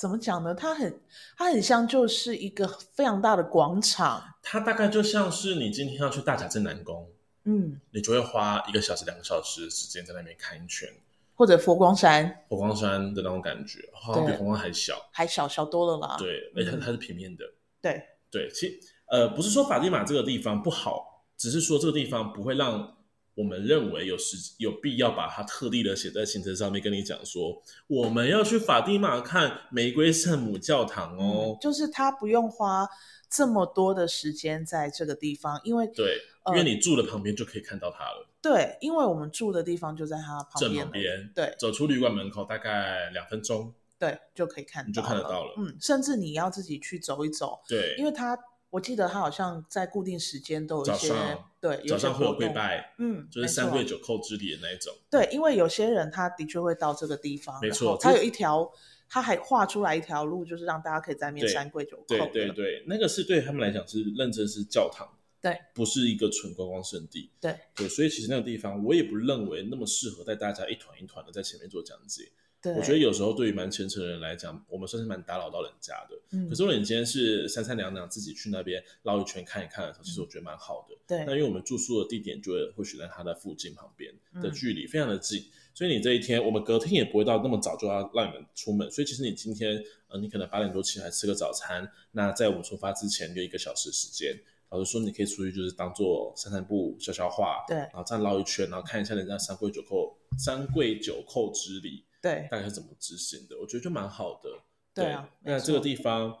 [0.00, 0.54] 怎么讲呢？
[0.54, 0.98] 它很，
[1.36, 4.24] 它很像就是一个非常大的广场。
[4.42, 7.06] 它大概就像是你今天要去大甲镇南宫，
[7.44, 10.88] 嗯，你就会花一个小时、两个小时的时间在那边看一圈，
[11.34, 16.16] 或者佛光山，佛光山的那种感觉，好像比佛光还小，还小小多了啦。
[16.18, 17.44] 对，而且它是平面的。
[17.82, 22.96] 对对，其实呃，不是说法蒂玛这个地方不好，只是说这个地方不会让
[23.40, 32.86] 我们认为有时有必要把它特地的写在行程上面，跟你讲说，我们要去法蒂玛看玫瑰圣母教堂哦，嗯、就是他不用花
[33.30, 38.28] 这么多的时间在这个地方，因为对，因为你住的旁边就可以看到它了。
[38.42, 41.32] 对，因为我们住的地方就在它旁边，正旁边。
[41.34, 45.54] 对，走出旅馆门口大概两分钟，对，就可以看到，你就看得到了。
[45.56, 48.38] 嗯，甚至你要自己去走一走，对，因为它，
[48.70, 54.94] 我记得他好像在固定时间都有一些，早上对，早上会有跪拜，嗯，就是三跪九叩之礼的那一种。
[55.10, 58.70] 对，因为有些人他的确会到这个地方，没错，他有一条，
[59.08, 62.06] 他还画出来一条路，就是让大家可以在面三跪九叩。
[62.06, 65.08] 对对对，那个是对他们来讲是认真是教堂。
[65.42, 67.30] 对，不是一个纯观光圣地。
[67.40, 72.30] 对对，所以其实那个地方我也不认为那么适合带大家一团一团的在前面做讲解。
[72.62, 76.16] 对，我觉得有时候对于蛮虔诚的人来讲，我们算是蛮打扰到人家的。
[76.32, 80.96] 嗯，可是如果你今天是三三两两自己去那边绕一圈看一看的时候，其实我觉得蛮好的。
[81.06, 85.44] 对，那因为我们住宿的地点就会会选在它的附近旁边的距离非常的近，
[85.74, 88.90] 所以你这一天我们隔天也不会到那么早就要让你们出门。
[88.90, 94.38] 所以其实你今天呃，你可能八点多起来吃个早餐，那在我们出发之前就一个小时时间。
[94.68, 103.58] 老师说，你可以出去就是当做散散步、消消化，对，然后再绕一圈，然后看一下人家三跪九叩、三跪九叩之礼，对，大概是怎么执行的？
[103.58, 104.50] 我觉得就蛮好的。
[104.92, 106.36] 对，对啊，那这个地方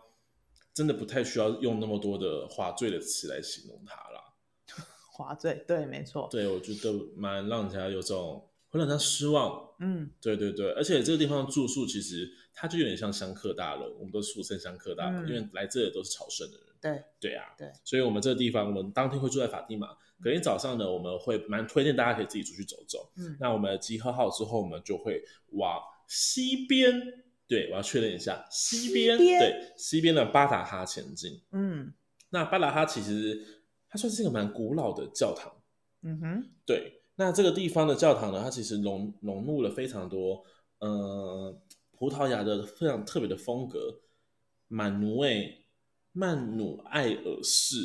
[0.74, 4.34] 真的不太需要用那么多的华丽的词来形容它啦。
[5.12, 6.28] 华丽，对，没错。
[6.30, 9.68] 对，我觉得蛮让人家有种会让人家失望。
[9.78, 16.66] 嗯，对对对，而且这个地方住宿其实它就有点像香客大楼，我们都俗称香客大楼，嗯，因为来这里都是朝圣的人。
[16.80, 19.96] 对对啊，对，所以我们这个地方，我们当天会住在法蒂玛。
[20.22, 23.10] 隔天早上呢，我们会蛮推荐大家可以自己出去走走。
[23.16, 27.00] 嗯，那我们集合好之后，我们就会往西边。
[27.48, 29.16] 对，我要确认一下，西边。
[29.16, 31.40] 西边对，西边的巴达哈前进。
[31.52, 31.92] 嗯，
[32.28, 35.52] 那巴达哈其实它算是一个蛮古老的教堂。
[36.02, 37.02] 嗯哼，对。
[37.16, 40.44] 那这个地方的教堂呢，它其实融融入了非常多，
[40.78, 41.60] 呃，
[41.92, 44.00] 葡萄牙的非常特别的风格，
[44.68, 45.56] 满奴诶。
[46.12, 47.76] 曼努埃尔式，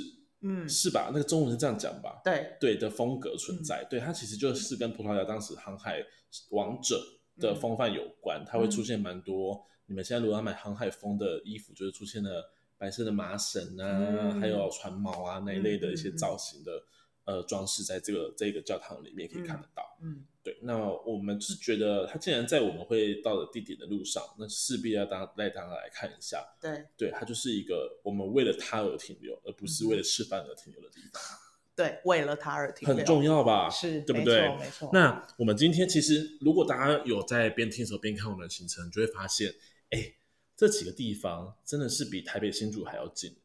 [0.41, 1.09] 嗯，是吧？
[1.11, 2.21] 那个中文是这样讲吧？
[2.23, 6.03] 对，对的风格存在，嗯、对它其实就是跟葡萄牙当时航海
[6.49, 7.01] 王者
[7.39, 9.53] 的风范有关，嗯、它会出现蛮多。
[9.55, 16.83] 嗯、你们现在如果要买航海风的衣服，就是出现了白色的麻绳啊，嗯、还有船锚啊那一类的一些造型的、嗯、
[17.25, 20.11] 呃装饰，在这个这个教堂里面可以看得到，嗯。
[20.11, 26.47] 嗯对，那我们是觉得他既然在我们会到的地点的路上，那势必要当带大家来看一下。
[26.61, 31.19] 对，对，它就是一个我们为了他而停留，而不是为了吃饭而停留的地方。
[31.75, 33.67] 对，为了他而停留，很重要吧？
[33.71, 34.41] 是，对不对？
[34.41, 34.89] 没错，没错。
[34.93, 39.51] 那我们今天其实，如果大家有在边听的时候边看我们的行程，就会发现，
[39.89, 40.13] 哎，
[40.55, 43.35] 这几个地方真的是比台北新竹还要近。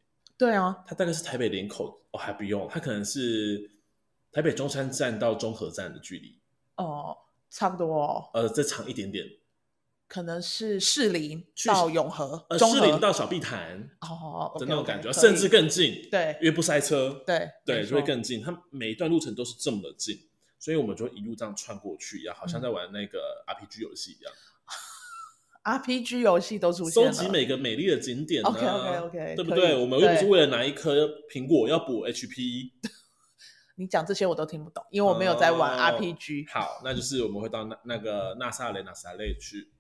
[0.41, 3.71] 对啊，它大概是台北林口哦，还不用，它可能是
[4.33, 6.41] 台北中山站到中和站的距离。
[6.77, 7.15] 哦，
[7.51, 8.31] 差不多哦。
[8.33, 9.27] 呃，再长一点点，
[10.09, 16.09] 可能是士林到永和，呃，士林到小碧潭哦的那种感觉，甚至更近。
[16.11, 17.23] 对，因为不塞车。
[17.27, 18.41] 对对，就会更近。
[18.41, 20.19] 它每一段路程都是这么的近，
[20.59, 24.33] 所以我们就一路这样穿过去一样，好像在玩那个 RPG 游戏一样。
[25.79, 28.43] RPG 游戏都出现了，收集每个美丽的景点。
[28.43, 29.77] OK OK OK，对不对？
[29.81, 32.71] 我们又不是为了拿一颗苹果要补 HP。
[33.77, 36.45] 你讲这些我都听不懂，因为我没有在玩 RPG。
[36.45, 39.71] 哦、好，那就是我们会到那那个纳萨雷纳萨雷去。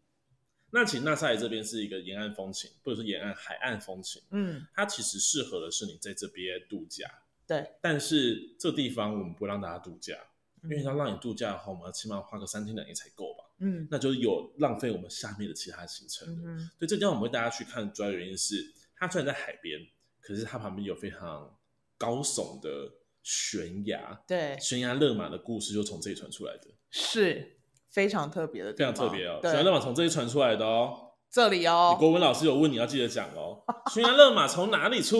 [0.72, 4.22] 那其实纳萨雷这边是一个沿岸风情，或者是沿岸海岸风情。
[4.30, 7.04] 嗯，它其实适合的是你在这边度假。
[7.46, 10.14] 对，但是这地方我们不让大家度假，
[10.62, 13.49] 嗯、因为要让你度假的话，我们要起码花个三天两夜才够吧。
[13.60, 16.42] 嗯，那就是有浪费我们下面的其他行程的。
[16.44, 19.80] 嗯，所以这地方我们会带大家去看，主要原因是它虽然在海边，
[20.20, 21.56] 可是它旁边有非常
[21.96, 22.96] 高耸的。
[23.22, 29.38] 悬崖，对，悬崖勒马的故事就从这里传出来的，是非常特别的，非常特别哦。
[29.42, 31.94] 悬崖勒马从这里传出来的哦，这里哦。
[32.00, 33.62] 国文老师有问你要记得讲哦。
[33.92, 35.18] 悬崖勒马从哪里出？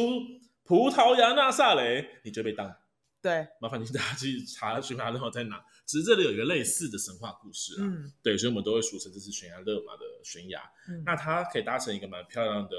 [0.64, 2.74] 葡萄牙那萨雷，你就被当。
[3.20, 5.62] 对，麻烦你大家去查悬崖勒马在哪。
[5.90, 10.62] 只是这里有一个类似的神话故事啊，嗯，对，所以我们都会俗称这是悬崖勒马的悬崖。
[10.88, 12.76] 嗯，那它可以搭成一个蛮漂亮的。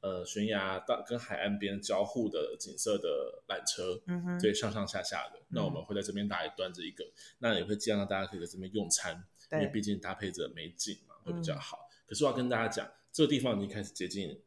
[0.00, 5.40] 呃，悬崖到跟海岸边交互的景色的缆车，嗯哼，所以上上下下的。
[5.40, 7.04] 嗯、那我们会在这边搭一段这一个，
[7.38, 11.88] 那也会尽量让大家可以在这边用餐，因为毕竟搭配着美景嘛，会比较好。
[11.90, 14.40] 嗯、可是我要跟大家讲，这个地方已经开始接近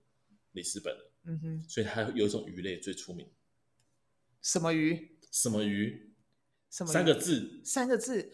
[0.54, 3.28] 里斯本了，嗯哼，所以它有一种鱼类最出名，
[4.42, 5.18] 什么鱼？
[5.30, 6.09] 什么鱼？
[6.70, 6.92] 什么？
[6.92, 8.32] 三个字，三个字。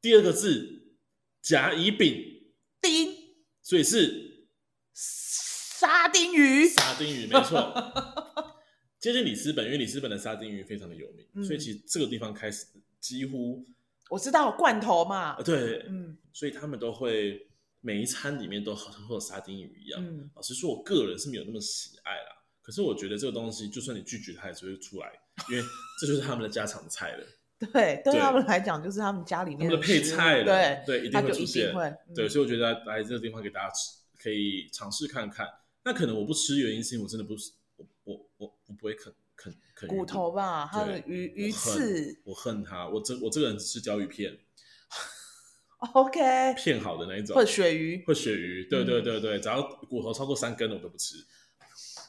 [0.00, 0.96] 第二个字
[1.40, 2.14] 甲乙丙
[2.80, 3.14] 丁，
[3.62, 4.32] 所以是。
[5.86, 7.74] 沙丁鱼，沙丁鱼没错。
[9.00, 12.64] 接近里斯本，因为里斯本的沙丁鱼非常的有名，嗯、所以其实这个地方开始
[13.00, 13.62] 几乎
[14.08, 17.46] 我知道罐头嘛，对，嗯，所以他们都会
[17.80, 20.02] 每一餐里面都好像会有沙丁鱼一样。
[20.02, 22.42] 嗯，老实说，我个人是没有那么喜爱啦。
[22.62, 25.12] 可是我觉得这个东西，就算你拒绝，它也是会出来，
[25.50, 25.64] 因为
[26.00, 27.26] 这就是他们的家常菜了。
[27.72, 30.44] 对，对他们来讲，就是他们家里面的，的配菜了。
[30.44, 31.72] 对对，一定会出现。
[31.74, 35.46] 嗯、对，所以我觉得来这个地方给大家吃，可以尝试看看。
[35.84, 40.68] 那可能我不吃原因是因为我真的不是我我我我不会啃啃啃骨头吧？
[40.70, 42.88] 它的鱼鱼刺，我恨它。
[42.88, 44.36] 我这我这个人只吃胶鱼片。
[45.92, 48.66] OK，片好的那一种，或鳕鱼，或鳕鱼。
[48.68, 51.16] 对对对对，只要骨头超过三根，我都不吃。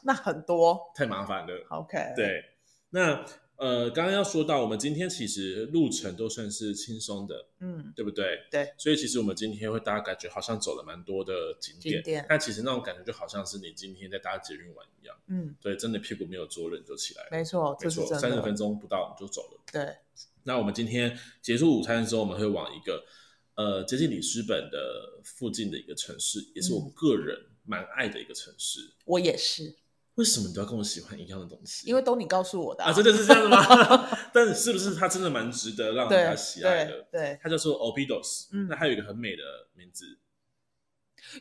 [0.02, 1.66] 那很多，太麻烦了。
[1.68, 2.42] OK，对，
[2.90, 3.26] 那。
[3.58, 8.38] 呃，刚刚要说到，我们今天其实路程都算是轻松的，嗯，对不对？
[8.50, 19.60] 对，所以其实我们今天会大家感觉好像走了蛮多的景点，景点，但其实那种感觉就好像是你今天在搭捷运玩一样，嗯，对，真的屁股没有坐稳就起来了，没错，没错，三十分钟不到我们就走了。
[19.72, 19.96] 对，
[20.42, 23.06] 那我们今天结束午餐的时候，我们会往一个
[23.54, 27.34] 呃接近里斯本的附近的一个城市，也是我个人
[27.64, 29.76] 蛮爱的一个城市，嗯、我也是。
[30.16, 31.86] 为什么你都要跟我喜欢一样的东西？
[31.88, 32.90] 因为都你告诉我的啊！
[32.90, 34.08] 啊真的是这样的吗？
[34.32, 36.90] 但是是不是他真的蛮值得让人家喜爱的？
[36.90, 39.42] 对，对对，它叫做 Opidos，嗯，那还有一个很美的
[39.74, 40.18] 名字，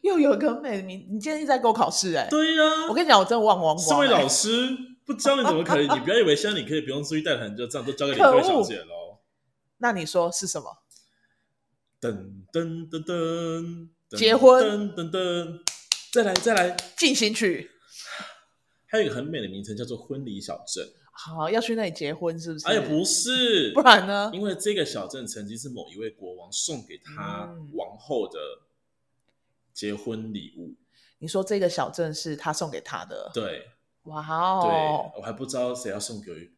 [0.02, 1.08] 又有一个很美的名。
[1.10, 2.30] 你今天一直在给我考试哎、欸？
[2.30, 3.90] 对呀、啊，我跟你讲，我真的忘光光、 欸。
[3.90, 4.50] 这位老师
[5.06, 5.88] 不教你怎么可以？
[5.88, 9.20] 你不要以为现在你可以不用注意带团，就这样都交给领队小姐喽。
[9.78, 10.68] 那你说是什么？
[12.02, 12.14] 噔
[12.52, 15.60] 噔噔噔，结婚，噔噔噔，
[16.12, 17.72] 再来再来，进行曲。
[18.88, 22.68] 还有一个很美的名称叫做婚礼小镇，好，要去那里结婚是不是？
[22.68, 24.32] 哎呀，不是， 不然呢？
[24.34, 28.40] 因为这个小镇曾经是某一位国王送给他王后的
[29.74, 30.76] 结婚礼物。
[31.20, 33.32] 你说这个小镇是他送给他的？
[33.34, 33.68] 对，
[34.04, 36.52] 哇哦，对，我还不知道谁要送给。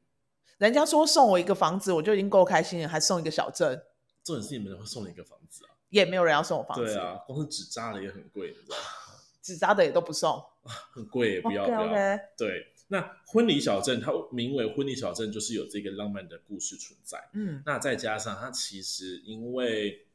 [0.57, 3.81] 人家说送我一个房子，我就已经够开心了，还送一个小镇。
[4.23, 5.69] 重点是你们会送你一个房子啊？
[5.89, 6.83] 也没有人要送我房子。
[6.83, 8.75] 对啊，光是纸扎的也很贵，你知道
[9.41, 10.43] 纸扎的也都不送。
[10.67, 12.17] 很贵，不要.不要。
[12.37, 17.17] 对，那婚礼小镇它名为婚礼小镇，就是有这个浪漫的故事存在。
[17.33, 20.05] 嗯，那再加上它其实因为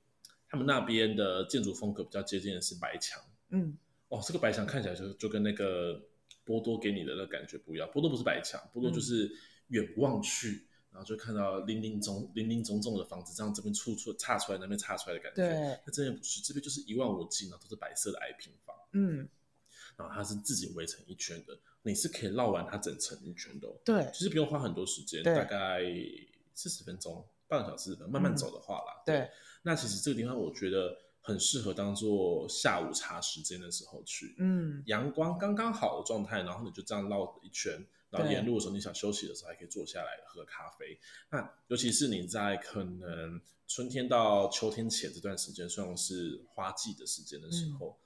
[0.48, 3.22] 他们那边的建筑风格比较接近的是白墙。
[3.50, 3.76] 嗯，
[4.08, 6.00] 哦，这个白墙看起来就就跟那个
[6.44, 7.88] 波多给你的那个感觉不一样。
[7.92, 9.30] 波多不是白墙，波多就是
[9.68, 15.46] 远望去，嗯、然后就看到林林总林林总总的房子，这样这边处处岔出来，那边岔出来的感觉。
[15.46, 18.74] 对，那真的不是，这边就是一望无际，然后都是白色的矮平房。
[18.92, 19.28] 嗯。
[19.96, 23.68] 然后它是自己围成一圈的，你是可以绕完它整层一圈的。
[23.84, 25.80] 对，其实不用花很多时间，大概
[26.54, 29.02] 四十分钟，半个小时，慢慢走的话啦。
[29.04, 29.30] 对，
[29.62, 34.34] 那其实这个地方我觉得很适合当做下午茶时间的时候去。
[34.38, 40.98] 嗯，阳光刚刚好的状态，然后你就这样绕一圈，然后沿路的时候你想休息的时候还可以坐下来喝咖啡。
[41.30, 47.96] 那尤其是你在可能春天到秋天前这段时间，算是花季的时间的时候。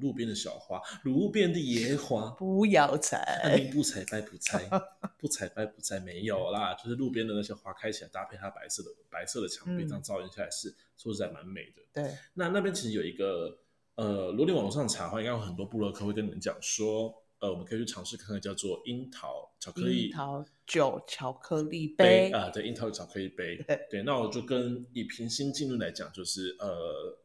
[0.00, 4.68] 路边的小花，路边的野花，不要采，你不采白不采，
[5.18, 11.82] 不采白不采，没有啦，就是路边的那些花开起来，搭配它白色的白色的墙壁，这样照映下来是说实在蛮美的。
[11.92, 13.58] 对，那那边其实有一个，
[13.94, 27.18] 呃，如果你网络上查的话，应该有很多部落客会跟你们讲说，呃，我们可以去尝试看看叫做樱桃巧克力，樱桃酒巧克力杯啊，对，樱桃巧克力杯，对，对，那我就跟以平心静论来讲，就是呃，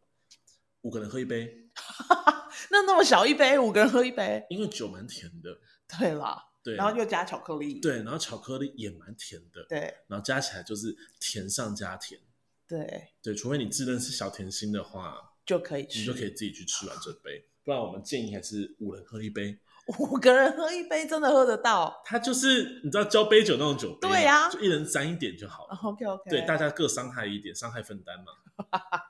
[0.82, 1.69] 五个人喝一杯。
[2.72, 5.58] 那那么小一杯，五个人喝一杯，因为酒蛮甜的。
[5.98, 12.22] 对啦，对，然后又加巧克力，对，然后巧克力也蛮甜的，对，然后加起来就是甜上加甜，
[12.68, 19.58] 对，对，除非你自认是小甜心的话，就可以吃，你就可以自己去吃完这杯，不然我们建议还是五人喝一杯，
[19.98, 28.26] 五个人喝一杯真的喝得到，它就是你知道交杯酒那种酒杯，对呀，就一人沾一点就好了，OK OK，对，大家各伤害一点，伤害分担嘛，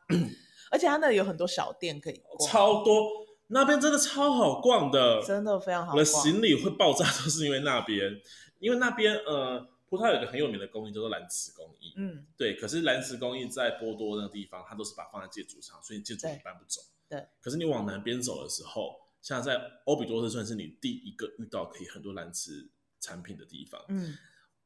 [0.70, 3.28] 而且它那里有很多小店可以逛，超多。
[3.52, 5.98] 那边真的超好逛的，真的非常好逛。
[5.98, 8.22] 我的行李会爆炸都是因为那边，
[8.60, 12.56] 因为那边呃，葡萄有一个很有名的工艺叫做蓝瓷工艺，嗯，对。
[12.56, 16.80] 可是蓝瓷工艺在波多那个地方，它都是把它放在建筑上，所以建筑你搬不走。
[17.10, 17.26] 对。
[17.42, 24.16] 可是你往南边走的时候，像在欧比多斯算是你第一个遇到可以很多蓝瓷产品的地方，嗯，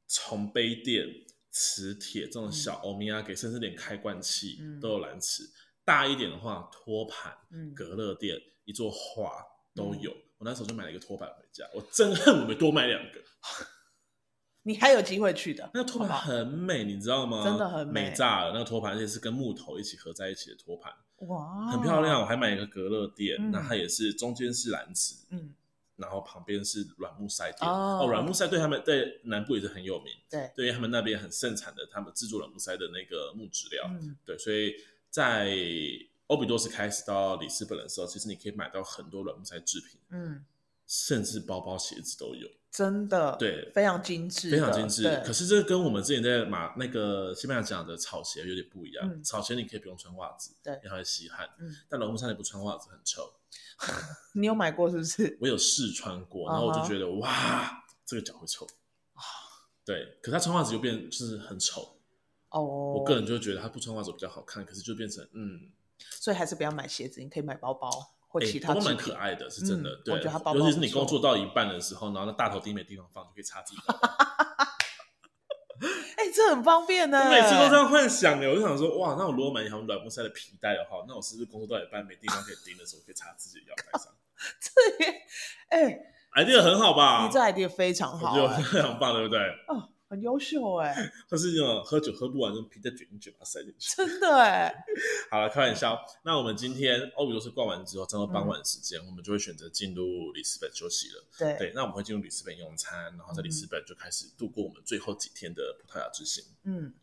[0.07, 1.07] 从杯垫、
[1.51, 5.49] 磁铁这种小欧米亚给，甚至连开罐器都有蓝瓷。
[5.85, 7.35] 大一点的话，托盘、
[7.75, 8.39] 隔热垫。
[8.65, 13.19] 一座画都有，嗯、我那时候就买了一个托盘回家，我真恨我没多买两个。
[14.63, 17.43] 你还有机会去的，那个托盘很美，好好你知道吗？
[17.43, 18.53] 真的很美，美炸了。
[18.53, 20.93] 那个托盘而且是跟木头一起合在一起的托盘，
[21.27, 22.21] 哇，很漂亮。
[22.21, 25.53] 我还买一个隔热垫，嗯、那它也是中间是蓝瓷，嗯，
[25.97, 27.69] 然后旁边是软木塞店。
[27.69, 30.13] 哦，哦，软木塞对他们在南部也是很有名。
[30.29, 33.83] 对，对于他们那边很盛产的，他们制作软木塞的那个木质料。
[33.89, 34.73] 嗯，对，所以
[35.13, 35.55] 在
[36.25, 39.99] 欧比多斯开始到里斯本的时候，其实你可以买到很多软木塞制品。
[40.09, 40.43] 嗯，
[40.87, 42.49] 甚至包包、鞋子都有。
[42.71, 45.03] 真的，对，非常精致，非常精致。
[45.23, 49.07] 可是这跟我们之前在马那个西班牙讲的草鞋有点不一样。
[49.07, 51.47] 嗯、草鞋你可以不用穿袜子，对，因为它会吸汗。
[51.59, 53.31] 嗯，但软木塞你不穿袜子很臭。
[54.33, 55.37] 你有买过是不是？
[55.39, 57.19] 我有试穿过，然后我就觉得、uh huh.
[57.19, 58.65] 哇，这个脚会臭。
[59.85, 61.99] 对，可是他穿袜子就变就是很丑。
[62.53, 62.95] 哦，oh.
[62.97, 65.71] 我个人就觉得他不穿袜子比较好看，可是就变成嗯，
[66.21, 67.89] 所以还是不要买鞋子，你可以买包包。
[68.33, 69.95] 或其他都蛮可爱的，是真的。
[69.97, 70.19] 对，
[70.55, 73.81] 尤其是你工作到一半的时候，然后那大头钉没地方放，就可以插自己。
[76.17, 77.19] 哎，这很方便呢。
[77.19, 84.11] 我每次都这样幻想的，我就想说，哇，那我如果买一条软木塞的皮带的话，那我是不是工作到一半没地方可以钉的时候，可以插自己的腰带上？
[84.59, 84.71] 这
[85.05, 85.21] 也，
[85.69, 87.27] 哎，idea 很好吧？
[87.27, 89.39] 你这 idea 非常好，我觉得非常棒，对不对？
[90.07, 93.95] 很优秀哎，或是那种喝酒喝不完，用皮带卷一卷把它塞进去。
[93.95, 94.71] 真的哎，
[95.31, 95.99] 好了，开玩笑。
[96.23, 101.23] 那我们今天欧比多斯逛完之后，正到傍晚时间，我们就会选择进入里斯本休息了。
[101.37, 106.43] 对对，那我们会进入里斯本用餐，然后在里斯本就开始度过我们最后几天的葡萄牙之行。
[106.65, 106.93] 嗯，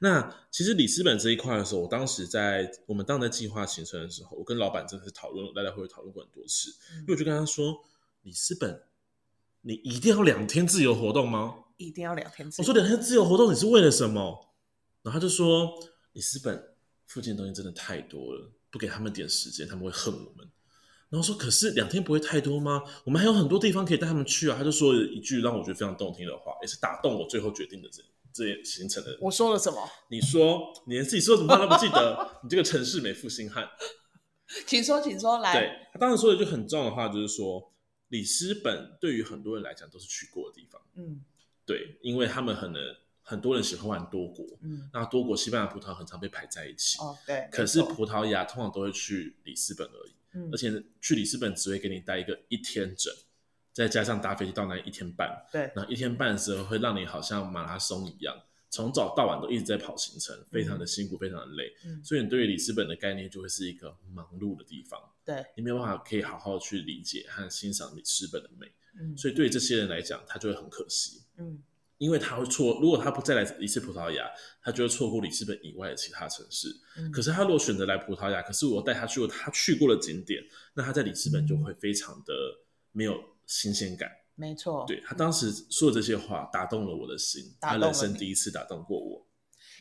[0.00, 6.70] 那其实里斯本这一块的时候，我当时在我们当时在计划行程的时候，我跟老板真的是讨论，来来回回讨论过很多次。
[7.02, 7.84] 因为我就跟他说，
[8.22, 8.82] 里斯本，
[9.60, 11.62] 你一定要两天自由活动吗？
[11.76, 12.64] 一定要两天自由。
[12.68, 14.54] 我说两天自由活动，你是为了什么？
[15.02, 15.72] 然后他就说，
[16.12, 16.74] 里斯本
[17.06, 20.50] 附近的东西真的太多了，不给他们点时间，他们会恨我们。
[21.08, 22.82] 然后说，可是两天不会太多吗？
[23.04, 24.56] 我们还有很多地方可以带他们去啊。
[24.58, 28.02] 他就说了一句让我觉得非常动听的话，也是打动我最后决定的这
[28.32, 29.16] 这行程的。
[29.20, 29.78] 我说了什么？
[30.10, 32.28] 你说你连自己说什么话都不记得？
[32.42, 33.68] 你这个城市美负心汉。
[34.66, 35.52] 请说，请说，来。
[35.52, 37.72] 对，他当时说了一句很重要的话，就是说
[38.08, 40.82] 里斯本对于很多人来讲都是去过的地方。
[40.96, 41.20] 嗯。
[41.66, 42.80] 对，因为他们可能
[43.22, 47.48] 很多人喜欢玩多国，嗯，那多国西班牙、葡萄很常被排在一起，哦，对。
[47.50, 50.70] 可是葡萄牙通常都会去里斯本而已，嗯，而且
[51.02, 53.12] 去里斯本只会给你待一个一天整，
[53.72, 58.40] 再加上搭飞机到那一天半，对，那一天半的时候会让你好像马拉松一样，
[58.70, 68.70] 从早到晚都一直在跑行程，非常的辛苦，非常的累，嗯，所以你对于里斯本的概念就会是一个忙碌的地方，对，你没有办法可以好好去理解和欣赏里斯本的美。
[68.98, 71.22] 嗯，所以对于这些人来讲，他就会很可惜。
[71.38, 71.62] 嗯，
[71.98, 74.30] 因为他会错，如果他不再来一次葡萄牙，
[74.62, 76.68] 他就会错过里斯本以外的其他城市。
[76.96, 80.42] 嗯，可是他如果选择来葡萄牙，可是我带他去过他去过的景点，
[80.74, 82.32] 那他在里斯本就会非常的
[82.92, 84.10] 没有新鲜感。
[84.34, 89.26] 没错，对，他当时说的这些话打动了我的心，他人生第一次打动过我。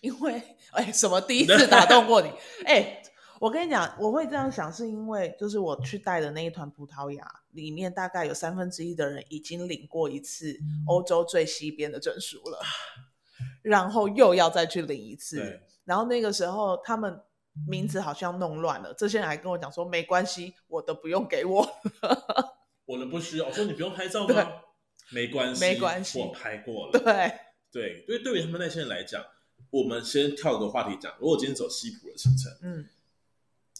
[0.02, 0.42] 因为
[0.72, 2.30] 哎，什么第一次打动过你？
[2.66, 3.02] 哎。
[3.40, 10.58] 我跟你讲，我会这样想，是因为就是我去带的那一团葡萄牙里面，大概有三分之一的人已经领过一次
[10.88, 12.60] 欧洲最西边的证书了，
[13.62, 15.62] 然后又要再去领一次。
[15.84, 17.22] 然后那个时候他们
[17.68, 21.68] 名字好像弄乱了，这些人还跟我讲说没关系，我的不用给我，
[22.86, 23.46] 我的不需要。
[23.48, 24.34] 我说你不用拍照吗？
[24.34, 24.46] 对
[25.12, 26.92] 没关系，没关系，我拍过了。
[26.94, 27.04] 对
[27.72, 29.24] 对，对，对于他们那些人来讲，
[29.70, 31.14] 我们先跳个话题讲。
[31.20, 32.88] 如果今天走西普的行程，嗯。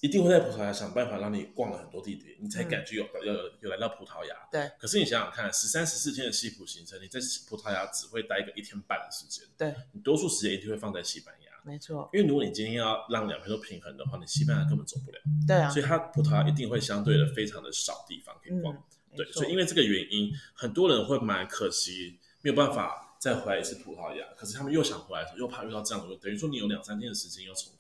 [0.02, 4.36] 一定会在葡萄牙想办法让你逛了很多地点，你才感觉有有有，有来到葡萄牙。
[4.52, 4.70] 对。
[4.78, 9.46] 可是你想想看，十三十四天的西普行程，你在葡萄牙只会待一个一天半的时间。
[9.58, 9.74] 对。
[9.94, 11.52] 你多数时间一定会放在西班牙。
[11.64, 12.10] 没错。
[12.14, 15.18] 因为如果你今天要让两边都平衡的话，你西班牙根本走不了。
[15.48, 15.70] 对啊。
[15.70, 18.76] 所以它葡萄牙一定会相对的非常的少地方可以逛。
[18.76, 18.84] 嗯、
[19.16, 19.26] 对。
[19.32, 24.24] 所以因为这个原因，很多人会蛮可惜，没有办法再回来一次葡萄牙。
[24.38, 27.75] 可是他们又想回来的时候，又怕遇到这样的，等于说你有两三天的时间要重复。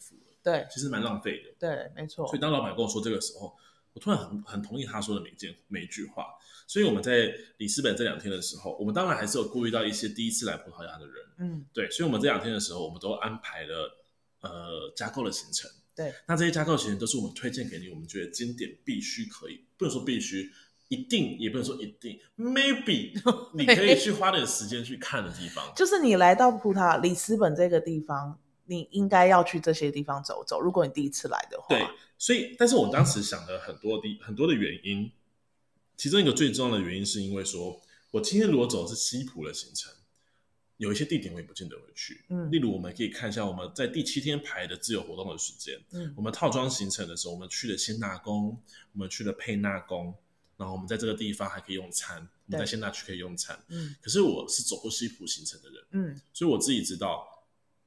[0.46, 1.50] 对，其实蛮浪费的。
[1.58, 2.28] 对，没错。
[2.28, 3.52] 所以当老板跟我说这个时候，
[3.94, 6.28] 我突然很很同意他说的每件每一句话。
[6.68, 11.16] 所以我们在里斯本这两天的时候，我们当然还是有顾虑到一些第一次来葡萄牙的人。
[11.40, 11.90] 嗯，对。
[11.90, 14.06] 所以我们这两天的时候，我们都安排了
[14.42, 15.68] 呃加购的行程。
[15.96, 16.14] 对。
[16.28, 20.52] 那这些加购行程都是我们推荐给你，我们觉得经典必须可以，不能说必须，
[20.90, 23.20] 一定也不能说一定，maybe
[23.58, 25.74] 你可以去花点时间去看的地方。
[25.76, 28.40] 就是你来到葡萄牙里斯本这个地方。
[28.66, 30.60] 你应该要去这些地方走走。
[30.60, 31.88] 如果你第一次来的话，对，
[32.18, 35.12] 所以，但是我当时想了很多的很多的原因，
[35.96, 39.94] 其中一个最重要的原因是因为说，我今天如果走的是西普的行程，
[40.78, 42.26] 有一些地点我也不见得会去。
[42.30, 45.80] 嗯，例如我们可以看一下我们在第七天排的自由活动的时间。
[45.92, 48.60] 嗯，我们套装行程的时候，我们去了仙纳宫，
[48.94, 50.14] 我们去了佩纳宫，
[50.58, 53.58] 然后我们在这个地方还可以用餐，我们在仙纳区可以用餐。
[53.68, 57.28] 嗯，可是我是走过西普行程的人，嗯，所以我自己知道。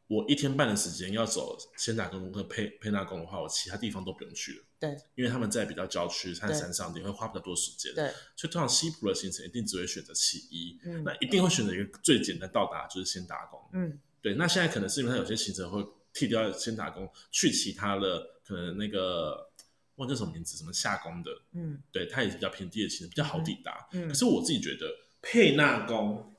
[0.08, 4.64] 我一天半的时间要走先打工和沛沛纳宫的话，我其他地方都不用去了。
[4.80, 7.94] 对，因为他们在比较郊区、在山上你会花比较多时间。
[7.94, 10.78] 对，所以通常西普的行程一定只会选择其一。
[10.84, 13.60] 嗯，那一定会选择一个最简单到达，就是先打工。
[13.72, 14.34] 嗯，对。
[14.34, 15.84] 那现在可能是因为他有些行程会
[16.14, 19.50] 剃掉先打工，去其他的可能那个
[19.96, 21.30] 忘记什么名字，什么下宫的。
[21.52, 23.86] 嗯，对，它也是比较偏低的行程，比较好抵达。
[23.92, 24.86] 嗯，可是我自己觉得
[25.20, 26.34] 佩纳宫、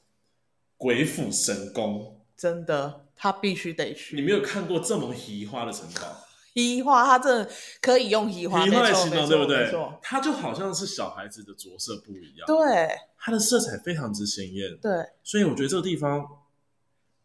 [0.75, 3.05] 鬼斧神工，真的。
[3.21, 4.15] 他必须得去。
[4.15, 6.25] 你没有看过这么奇花的城堡？
[6.55, 7.49] 奇花，它真的
[7.79, 9.65] 可以用奇花，移花来形容，对不对？
[9.65, 12.47] 没错，它就好像是小孩子的着色布一样。
[12.47, 14.77] 对，它的色彩非常之鲜艳。
[14.81, 14.91] 对，
[15.23, 16.25] 所以我觉得这个地方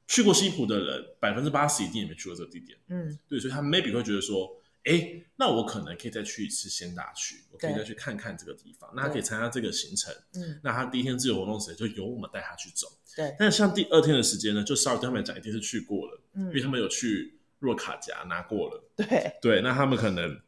[0.06, 2.78] 去过西湖的人，百分之八十一定也没去过这个地点。
[2.88, 4.48] 嗯，对，所以他们 maybe 会觉得说，
[4.84, 8.92] 哎，那我可能可以再去一次仙达区，我可以再去看看这个地方。
[8.94, 10.14] 那他可以参加这个行程。
[10.34, 12.86] 嗯，那他第一天自由活动时就由我们带他去走。
[13.16, 20.38] 对，但是像第二天的时间呢，就稍微对他们来讲，一定是去过了，嗯，因为他们有去洛卡夹拿过了，对对，那他们可能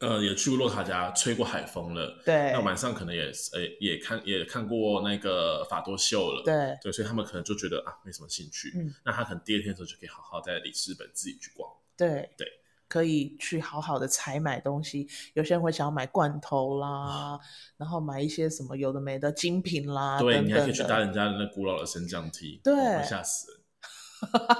[0.00, 12.46] 呃也去过洛卡夹吹过海风了，对，那晚上可能也呃也看也看过那个法多秀了，对对，所以他们可能就觉得啊没什么兴趣，嗯，那他可能第二天的时候就可以好好在里斯本自己去逛，对对。
[12.92, 17.40] 可以去好好的采买东西，有些人会想要买罐头啦，啊、
[17.78, 20.20] 然后买一些什么有的没的精品啦。
[20.20, 23.62] 对，等等你还可以去搭人家的那古老的升降梯，对，吓死人。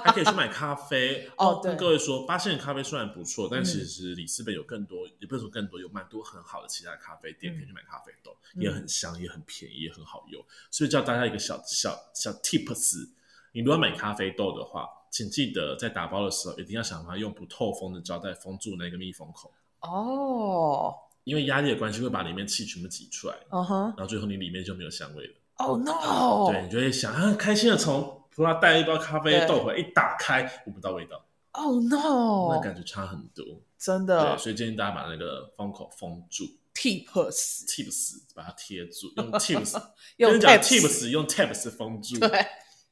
[0.03, 1.61] 还可以去买咖啡 哦。
[1.63, 10.43] 跟各位说，八仙的咖啡虽然不错，但其实里斯本有更多，嗯、也不是说更多，有蛮多很好的其他咖啡店、嗯、可以去买咖啡豆，也很香，也很便宜，也很好用。
[10.71, 13.09] 所以教大家一个小小小 tips，
[13.51, 14.89] 你如果买咖啡豆的话。
[15.13, 20.91] 请记得在打包的时候一定要想办法用不透风的胶带封住那个密封口哦，
[21.23, 25.33] 因为压力的关系会把里面气全部挤出来，嗯哼，然后最后你里面就没有香味了。
[25.57, 26.51] 哦 no！
[26.51, 31.23] 对，你就会想啊，开心的从葡萄带一包咖啡豆回来，一打开闻不到味道。
[31.53, 32.55] 哦 no！
[32.55, 33.45] 那感觉差很多，
[33.77, 34.33] 真的。
[34.33, 36.43] 对，所以建议大家把那个封口封住
[36.73, 39.79] ，tips，tips，把它贴住，用 tips，
[40.17, 42.29] 用 tips，用 tips 封住，对，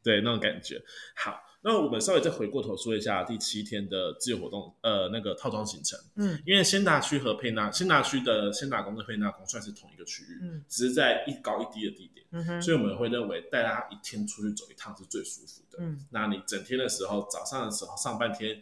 [0.03, 0.79] 对，那种感觉
[1.15, 1.33] 好。
[1.63, 5.99] 那我们稍微再回过头说一下第七天的自由活动，呃，那个套装行程。
[6.15, 15.77] 嗯，因为仙达区和佩纳，仙达区的仙达宫跟佩纳宫算是同一个区域，嗯，只是在一高一低的地点，嗯哼，所以我们会认为带大家一天出去走一趟是最舒服的。
[15.81, 18.59] 嗯，那你整天的时候，早上的时候上半天，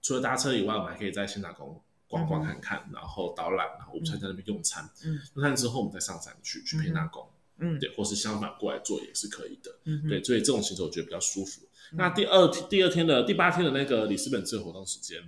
[0.00, 7.28] 除了搭车以外，我们还可以在仙达宫逛逛看看，嗯、然后导览，然后午餐在那边用餐，嗯，用餐之后我们再上山去去佩纳宫，
[7.58, 11.62] 嗯，对，或是相反过来做也是可以的，嗯，对，所以这种行程我觉得比较舒服。
[11.92, 15.22] 那第二第二天的第八天的那个里斯本自由活动时间，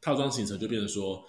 [0.00, 1.24] 套装行程就变成说，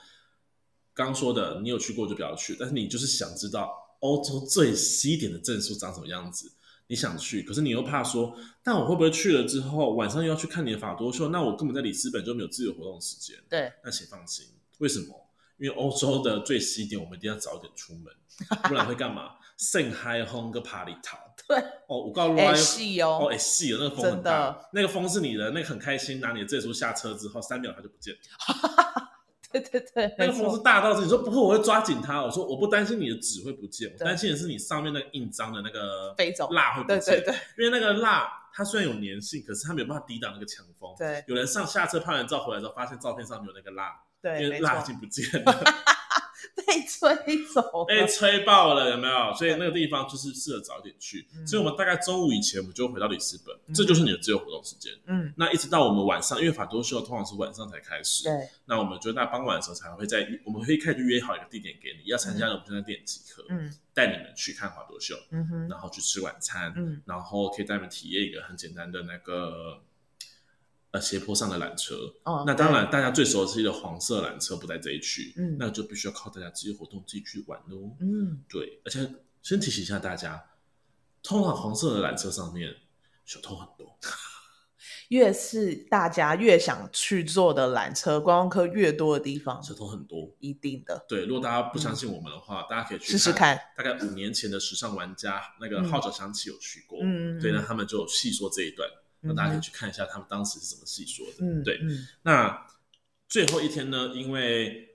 [0.93, 6.51] 刚说的你有去过就不要去，但是你就是想知道欧洲最西点的证书长什么样子，
[6.87, 11.29] 你想去，可是你又怕说，但我会不会去了之后晚上又要去看你的法多秀？
[11.29, 13.37] 那我根本在里斯本就没有自由活动时间。
[13.49, 14.47] 对，那请放心，
[14.79, 15.29] 为什么？
[15.57, 18.13] 因为欧洲的最西点我们一定要早点出门，
[18.63, 19.35] 不然会干嘛？
[19.57, 21.17] 盛嗨轰个趴里逃。
[21.49, 29.09] 对哦，我告诉你，哎细哦，哦哎细哦，那个风很大，那个风是你的，那个很开心，拿你的证书下车之后，三秒它就不见了。
[29.51, 32.21] 对对对，那个风是大到是，你说不会，我会抓紧它。
[32.21, 36.15] 我说我不担心你的纸会不见，我担心的是你上面那个印章的那个
[36.51, 36.99] 蜡会不见。
[36.99, 40.93] 对对对，因为那个蜡它虽然有粘性，可是它没有办法抵挡那个强风。
[40.99, 45.63] 对，有人上下车拍完照回来之后，发现照片上没有那个蜡，对，因为蜡已经不见了。
[46.67, 49.33] 被吹走，被吹爆了，有没有？
[49.33, 51.27] 所以那个地方就是适合早点去。
[51.35, 54.91] 嗯、所以我们大概中午以前，我们就回到里斯本，嗯、这就是你的自由活动时间。
[55.05, 58.23] 嗯，那一直到我们晚上，因为法多秀通常是晚上才开始。
[58.23, 63.45] 对，那我们就在傍晚的时候才会在，我们会开始约好一个地点给你，要参加的我们就在店集合。
[63.49, 65.15] 嗯，带你们去看法多秀。
[65.31, 66.73] 嗯哼，然后去吃晚餐。
[66.75, 69.81] 嗯，然后可以带你们体验一个很简单的那个。
[70.91, 79.07] 呃，斜坡上的缆车，哦，那当然，大家最熟悉的黄色缆车不在这一区，嗯，那就必须要靠大家自己活动自己去玩喽，嗯，对，而且
[79.43, 80.43] 先提醒一下大家，
[81.21, 82.73] 通常黄色的缆车上面
[83.23, 83.99] 小偷很多，
[85.09, 98.89] 越是大家越想去坐的缆车，观光客越多的地方，小偷很多，一定的，对，如果大家不相信我们的话，嗯、大家可以去试试看，大概五年前的时尚玩家那个号角响起有去过，嗯，对，那他们就有细说这一段。
[99.21, 101.33] 那大家可以去看一下他们当时是怎么细说的。
[101.41, 101.77] 嗯，对。
[101.81, 102.65] 嗯、那
[103.27, 104.11] 最后一天呢？
[104.15, 104.87] 因为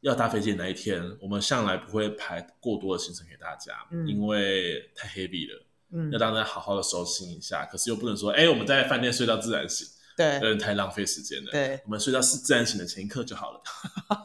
[0.00, 5.66] 要搭飞机的那一天，我们向来不会排过多的行程给大家，嗯、因为太 heavy 了。
[5.90, 7.66] 嗯，要让大家好好的收心一下。
[7.66, 11.50] 可是又不能说，哎、欸，我们在饭店睡到自然醒，对，有点太浪费时间了。
[11.50, 13.60] 对，我们睡到是自然醒的前一刻就好了。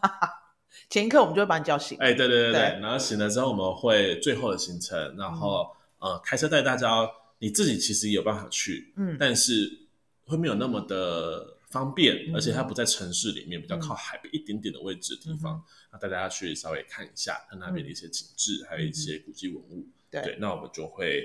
[0.90, 1.98] 前一刻我们就会把你叫醒。
[2.00, 2.62] 哎、欸，对对对对。
[2.62, 7.10] 对然后醒了之后，我们会最后的行程，然后、嗯、呃，开车带大家。
[7.40, 9.88] 你自己其实也有办法去，嗯，但是
[10.26, 19.86] 会没有那么的方便，而且它不在城市里面，比较靠海边一点点的位置的地方，那大家去稍微看一下，它那边的一些景致，还有一些古迹文物。
[20.10, 21.24] 对，那我们就会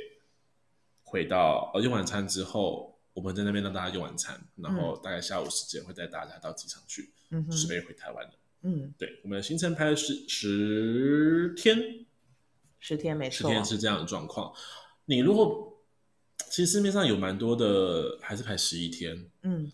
[1.04, 8.32] 回到呃用晚餐之后，我们在那边让大家用晚餐，然后大概下午时间会带大家到机场去，嗯，准备回台湾的。
[8.62, 12.04] 嗯，对，我们的行程排的是十天，
[12.80, 14.52] 十天没错，十天是这样的状况。
[15.04, 15.71] 你如果
[16.50, 19.30] 其实市面上有蛮多的，还是排十一天。
[19.42, 19.70] 嗯，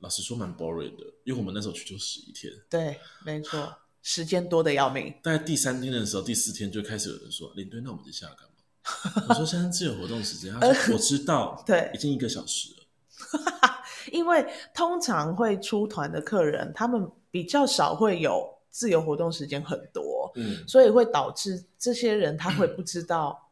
[0.00, 2.52] 老实说蛮 boring 的，因为我们那时候去就十一天。
[2.68, 5.14] 对，没错，时间多的要命。
[5.22, 12.84] 大概第三天的时候，第四天就开始有人说：“领队，那我们接下来干嘛？” 我说：“现在自由活动时间。”他说：“我知道， 对，已经一个小时了。”
[14.12, 23.43] 因为通常会出团的客人，他们比较少会有自由活动时间很多，嗯，所以会导致这些人他会不知道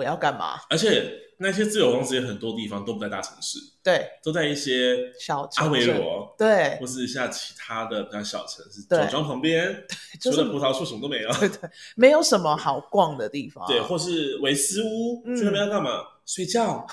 [0.00, 1.28] 我要干嘛，而且。
[1.42, 9.86] 那些自由公司有很多地方都不在大城市，对，都在一些小阿维罗，对，或是像其他的比较小城市，酒庄旁边，
[10.20, 16.02] 除了葡萄树什么都没有，对对，没有什么好逛的地方，对，或是维斯屋，去那边要干嘛？
[16.26, 16.86] 睡觉，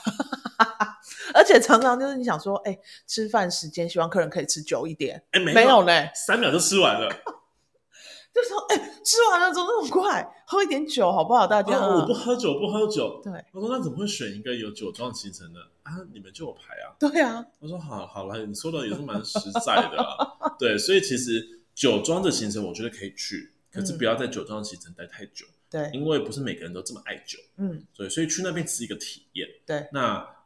[1.36, 5.82] 而且常常就是你想说，哎，吃饭时间希望客人可以吃久一点，哎，没有。
[5.82, 7.14] 嘞，三秒就吃完了。
[8.38, 10.26] 就说：“哎、欸，吃完了怎么那么快？
[10.46, 11.48] 喝一点酒好不好？
[11.48, 13.20] 大家、啊、我不喝酒，不喝酒。
[13.24, 15.98] 对，我说那怎么会选一个有酒庄行程的啊？
[16.14, 16.94] 你们就有牌啊？
[17.00, 17.44] 对啊。
[17.60, 20.54] 我说好，好了，你说的也是蛮实在的、啊。
[20.60, 25.46] 对，所以其实酒庄的行程我觉得可以去，可是不要在酒庄行程待太久。
[25.70, 27.40] 对、嗯，因为不是每个人都这么爱酒。
[27.58, 29.48] 嗯，对，所以去那边只是一个体验。
[29.66, 30.37] 对，那。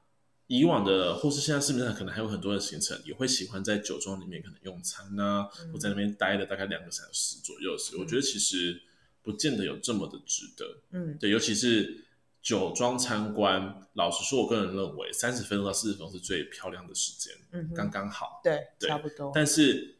[0.51, 7.95] 以往的，或是现在市面上可能还有很多的行程，也会喜欢在酒庄里面可能用餐啊，或、嗯、在那边待了大概两个小时左右时。
[7.95, 8.81] 嗯、我觉得其实
[9.23, 10.81] 不见得有这么的值得。
[10.91, 12.03] 嗯，对，尤其是
[12.41, 18.41] 酒庄参观，老实说，我个人认为三十分钟到四十分钟是最漂亮的时间，嗯哼，刚刚好。
[18.43, 19.31] 对，对，差不多。
[19.33, 19.99] 但是，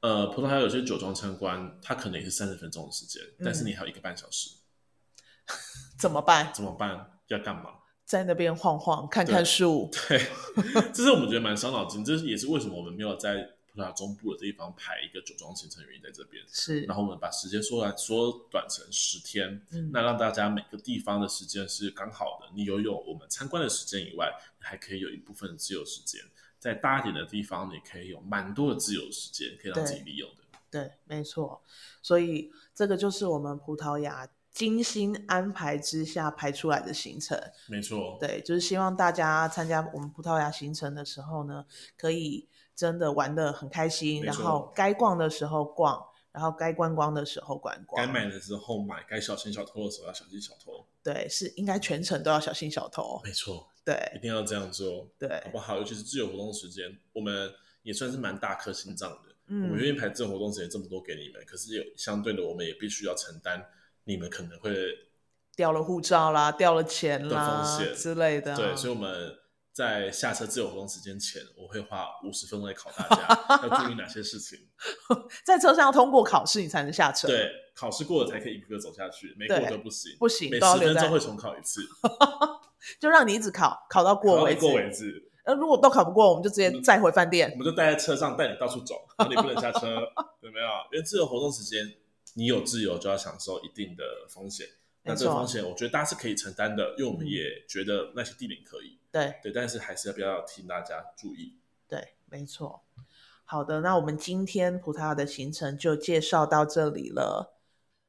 [0.00, 4.50] 呃，葡萄牙有些酒庄参观，它可能也是三十分钟的时间，嗯、但是你还有一个半小时，
[5.98, 6.52] 怎么办？
[6.52, 7.18] 怎么办？
[7.28, 7.70] 要干嘛？
[8.08, 9.90] 在那边晃晃，看看树。
[10.08, 10.18] 对，
[10.94, 12.02] 这是我们觉得蛮伤脑筋。
[12.02, 13.34] 这也是为什么我们没有在
[13.70, 16.42] 葡萄牙中部的地方排一个酒庄行程原因在这边。
[16.50, 22.48] 是，然后我们把时间缩短缩短成十天，嗯，那让大家每个地方的时间是刚好的。
[22.54, 26.18] 你有有我们参观的时间以外，还可以有一部分的自由时间。
[26.58, 30.36] 在大一点的地方，你可以有蛮多的自由时间可以让自己利用的。
[30.70, 31.62] 对，对，没错。
[32.00, 34.26] 所以这个就是我们葡萄牙。
[34.52, 41.64] 精心安排之下排出来的行程，没错，对，就是希望大家参加我们葡萄牙行程的时候呢，
[41.96, 50.84] 可以真的玩的很开心，然后该逛的时候逛，然后该观光的时候观光，该买的时候买，该小心小偷的时候要小心小偷。
[51.04, 55.76] 对，是应该全程都要小心小偷，没错，对，一定要这样做，对，好不好？
[55.76, 63.64] 尤其是自由活动时间，我们也算是蛮大颗心脏的，嗯，我们愿意排自由活动时间这么多给你们，可是有相对的，我们也必须要承担。
[64.08, 64.72] 你们可能会
[65.54, 68.56] 掉了护照啦，掉了钱啦风险之类的。
[68.56, 69.36] 对，所以我们
[69.70, 74.58] 在下车自由活动时间前，我会花五十分钟来考大家 要注意哪些事情。
[75.44, 77.28] 在车上要通过考试，你才能下车。
[77.28, 81.82] 对，考试过了才可以一个个走下去，没过都不行，不行，每十分钟会重考一次，
[82.98, 84.60] 就让你一直考，考到过为止。
[84.62, 85.30] 过为止。
[85.44, 87.50] 呃，如果都考不过，我们就直接再回饭店。
[87.52, 89.86] 我们就待在车上，带你到处走，然后你不能下车，
[90.40, 90.66] 有没有？
[90.92, 91.86] 因为自由活动时间。
[92.38, 94.64] 你有自由就要享受一定的风险，
[95.02, 98.96] 那这个风险我觉得大家是可以承担的，因为我们也觉得那些地点可以。
[99.10, 101.58] 对对，但是还是要不要提醒大家注意。
[101.88, 102.84] 对，没错。
[103.44, 107.58] 好的，那我们今天葡萄牙的行程就介绍到这里了。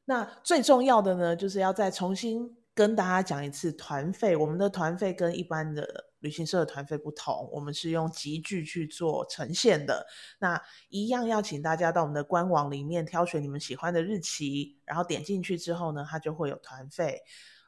[0.06, 4.36] 那最重要的呢，就是要再重新跟大家讲一次团费。
[4.36, 6.09] 我们的团费跟一般的。
[6.20, 10.06] 旅行社的团费不同，我们是用集聚去做呈现的。
[10.40, 17.22] 那一样要请大家到我们的官网里面挑选你们喜欢的日期，然后点进去之后呢，它就会有团费。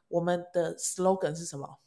[0.08, 1.78] 我们的 slogan 是什么？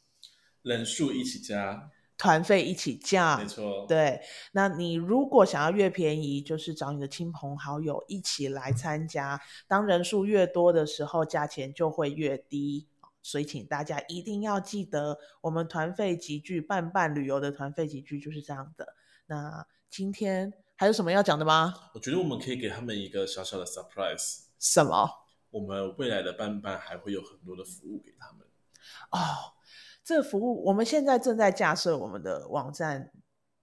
[0.62, 1.88] 人数一起加，
[2.18, 3.40] 团费一起降。
[3.40, 3.86] 没错。
[3.86, 9.40] 对，那你如果想要越便宜，就是找你的亲朋好友一起来参加。
[9.68, 12.88] 当人数越多的时候，价钱就会越低。
[13.26, 18.86] 所以，请大家一定要记得，我们团费集聚伴伴旅游的团费集聚就是这样的。
[19.26, 21.74] 那今天还有什么要讲的吗？
[21.92, 24.44] 我觉得我们可以给他们一个小小的 surprise。
[24.60, 25.10] 什么？
[25.50, 28.46] 我们未来的伴伴还会有很多的服务给他们。
[29.10, 29.18] 哦，
[30.04, 33.10] 这个服务我们现在正在架设我们的网站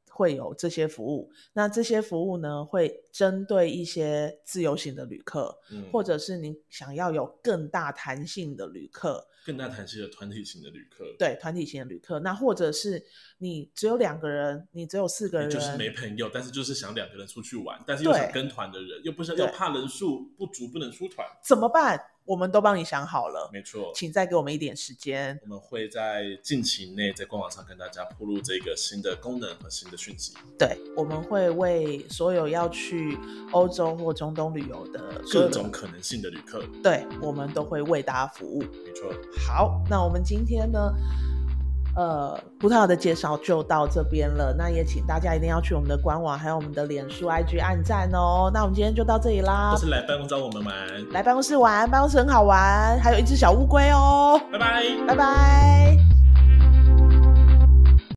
[0.09, 1.32] 会有这些服务。
[1.53, 9.26] 那这些服务呢，会针对一些自由行的旅客，嗯、或者是你想要有更大弹性的旅客。
[9.45, 13.03] 更大弹性的团体型的旅客，对团体型的旅客，那或者是
[13.37, 21.99] 你只有两个人，你只有四个人，就是没朋友，但是就是想两个人出去玩，但是又想跟团的人，又不想又怕人数不足不能出团，怎么办？
[22.26, 30.34] 我们都帮你想好了，没错，请再给我们一点时间，我们会在近期内在官网上跟大家铺路这个新的功能和新的讯息。
[30.57, 33.17] 对，我们会为所有要去
[33.51, 38.61] 欧洲或中东旅游的各种可能性的旅客，对，我们都会为大家服务。
[38.61, 39.11] 没错。
[39.45, 40.93] 好，那我们今天呢？
[41.95, 44.53] 呃，葡萄的介绍就到这边了。
[44.57, 48.49] 那也请大家一定要去我们的官网，还有我们的脸书、IG 按赞哦。
[48.53, 49.73] 那我们今天就到这里啦。
[49.75, 50.73] 就是来办公室找我们玩，
[51.11, 54.41] 来办公室玩，办公室很好玩，还有一只小乌龟哦。
[54.51, 56.12] 拜拜，拜拜。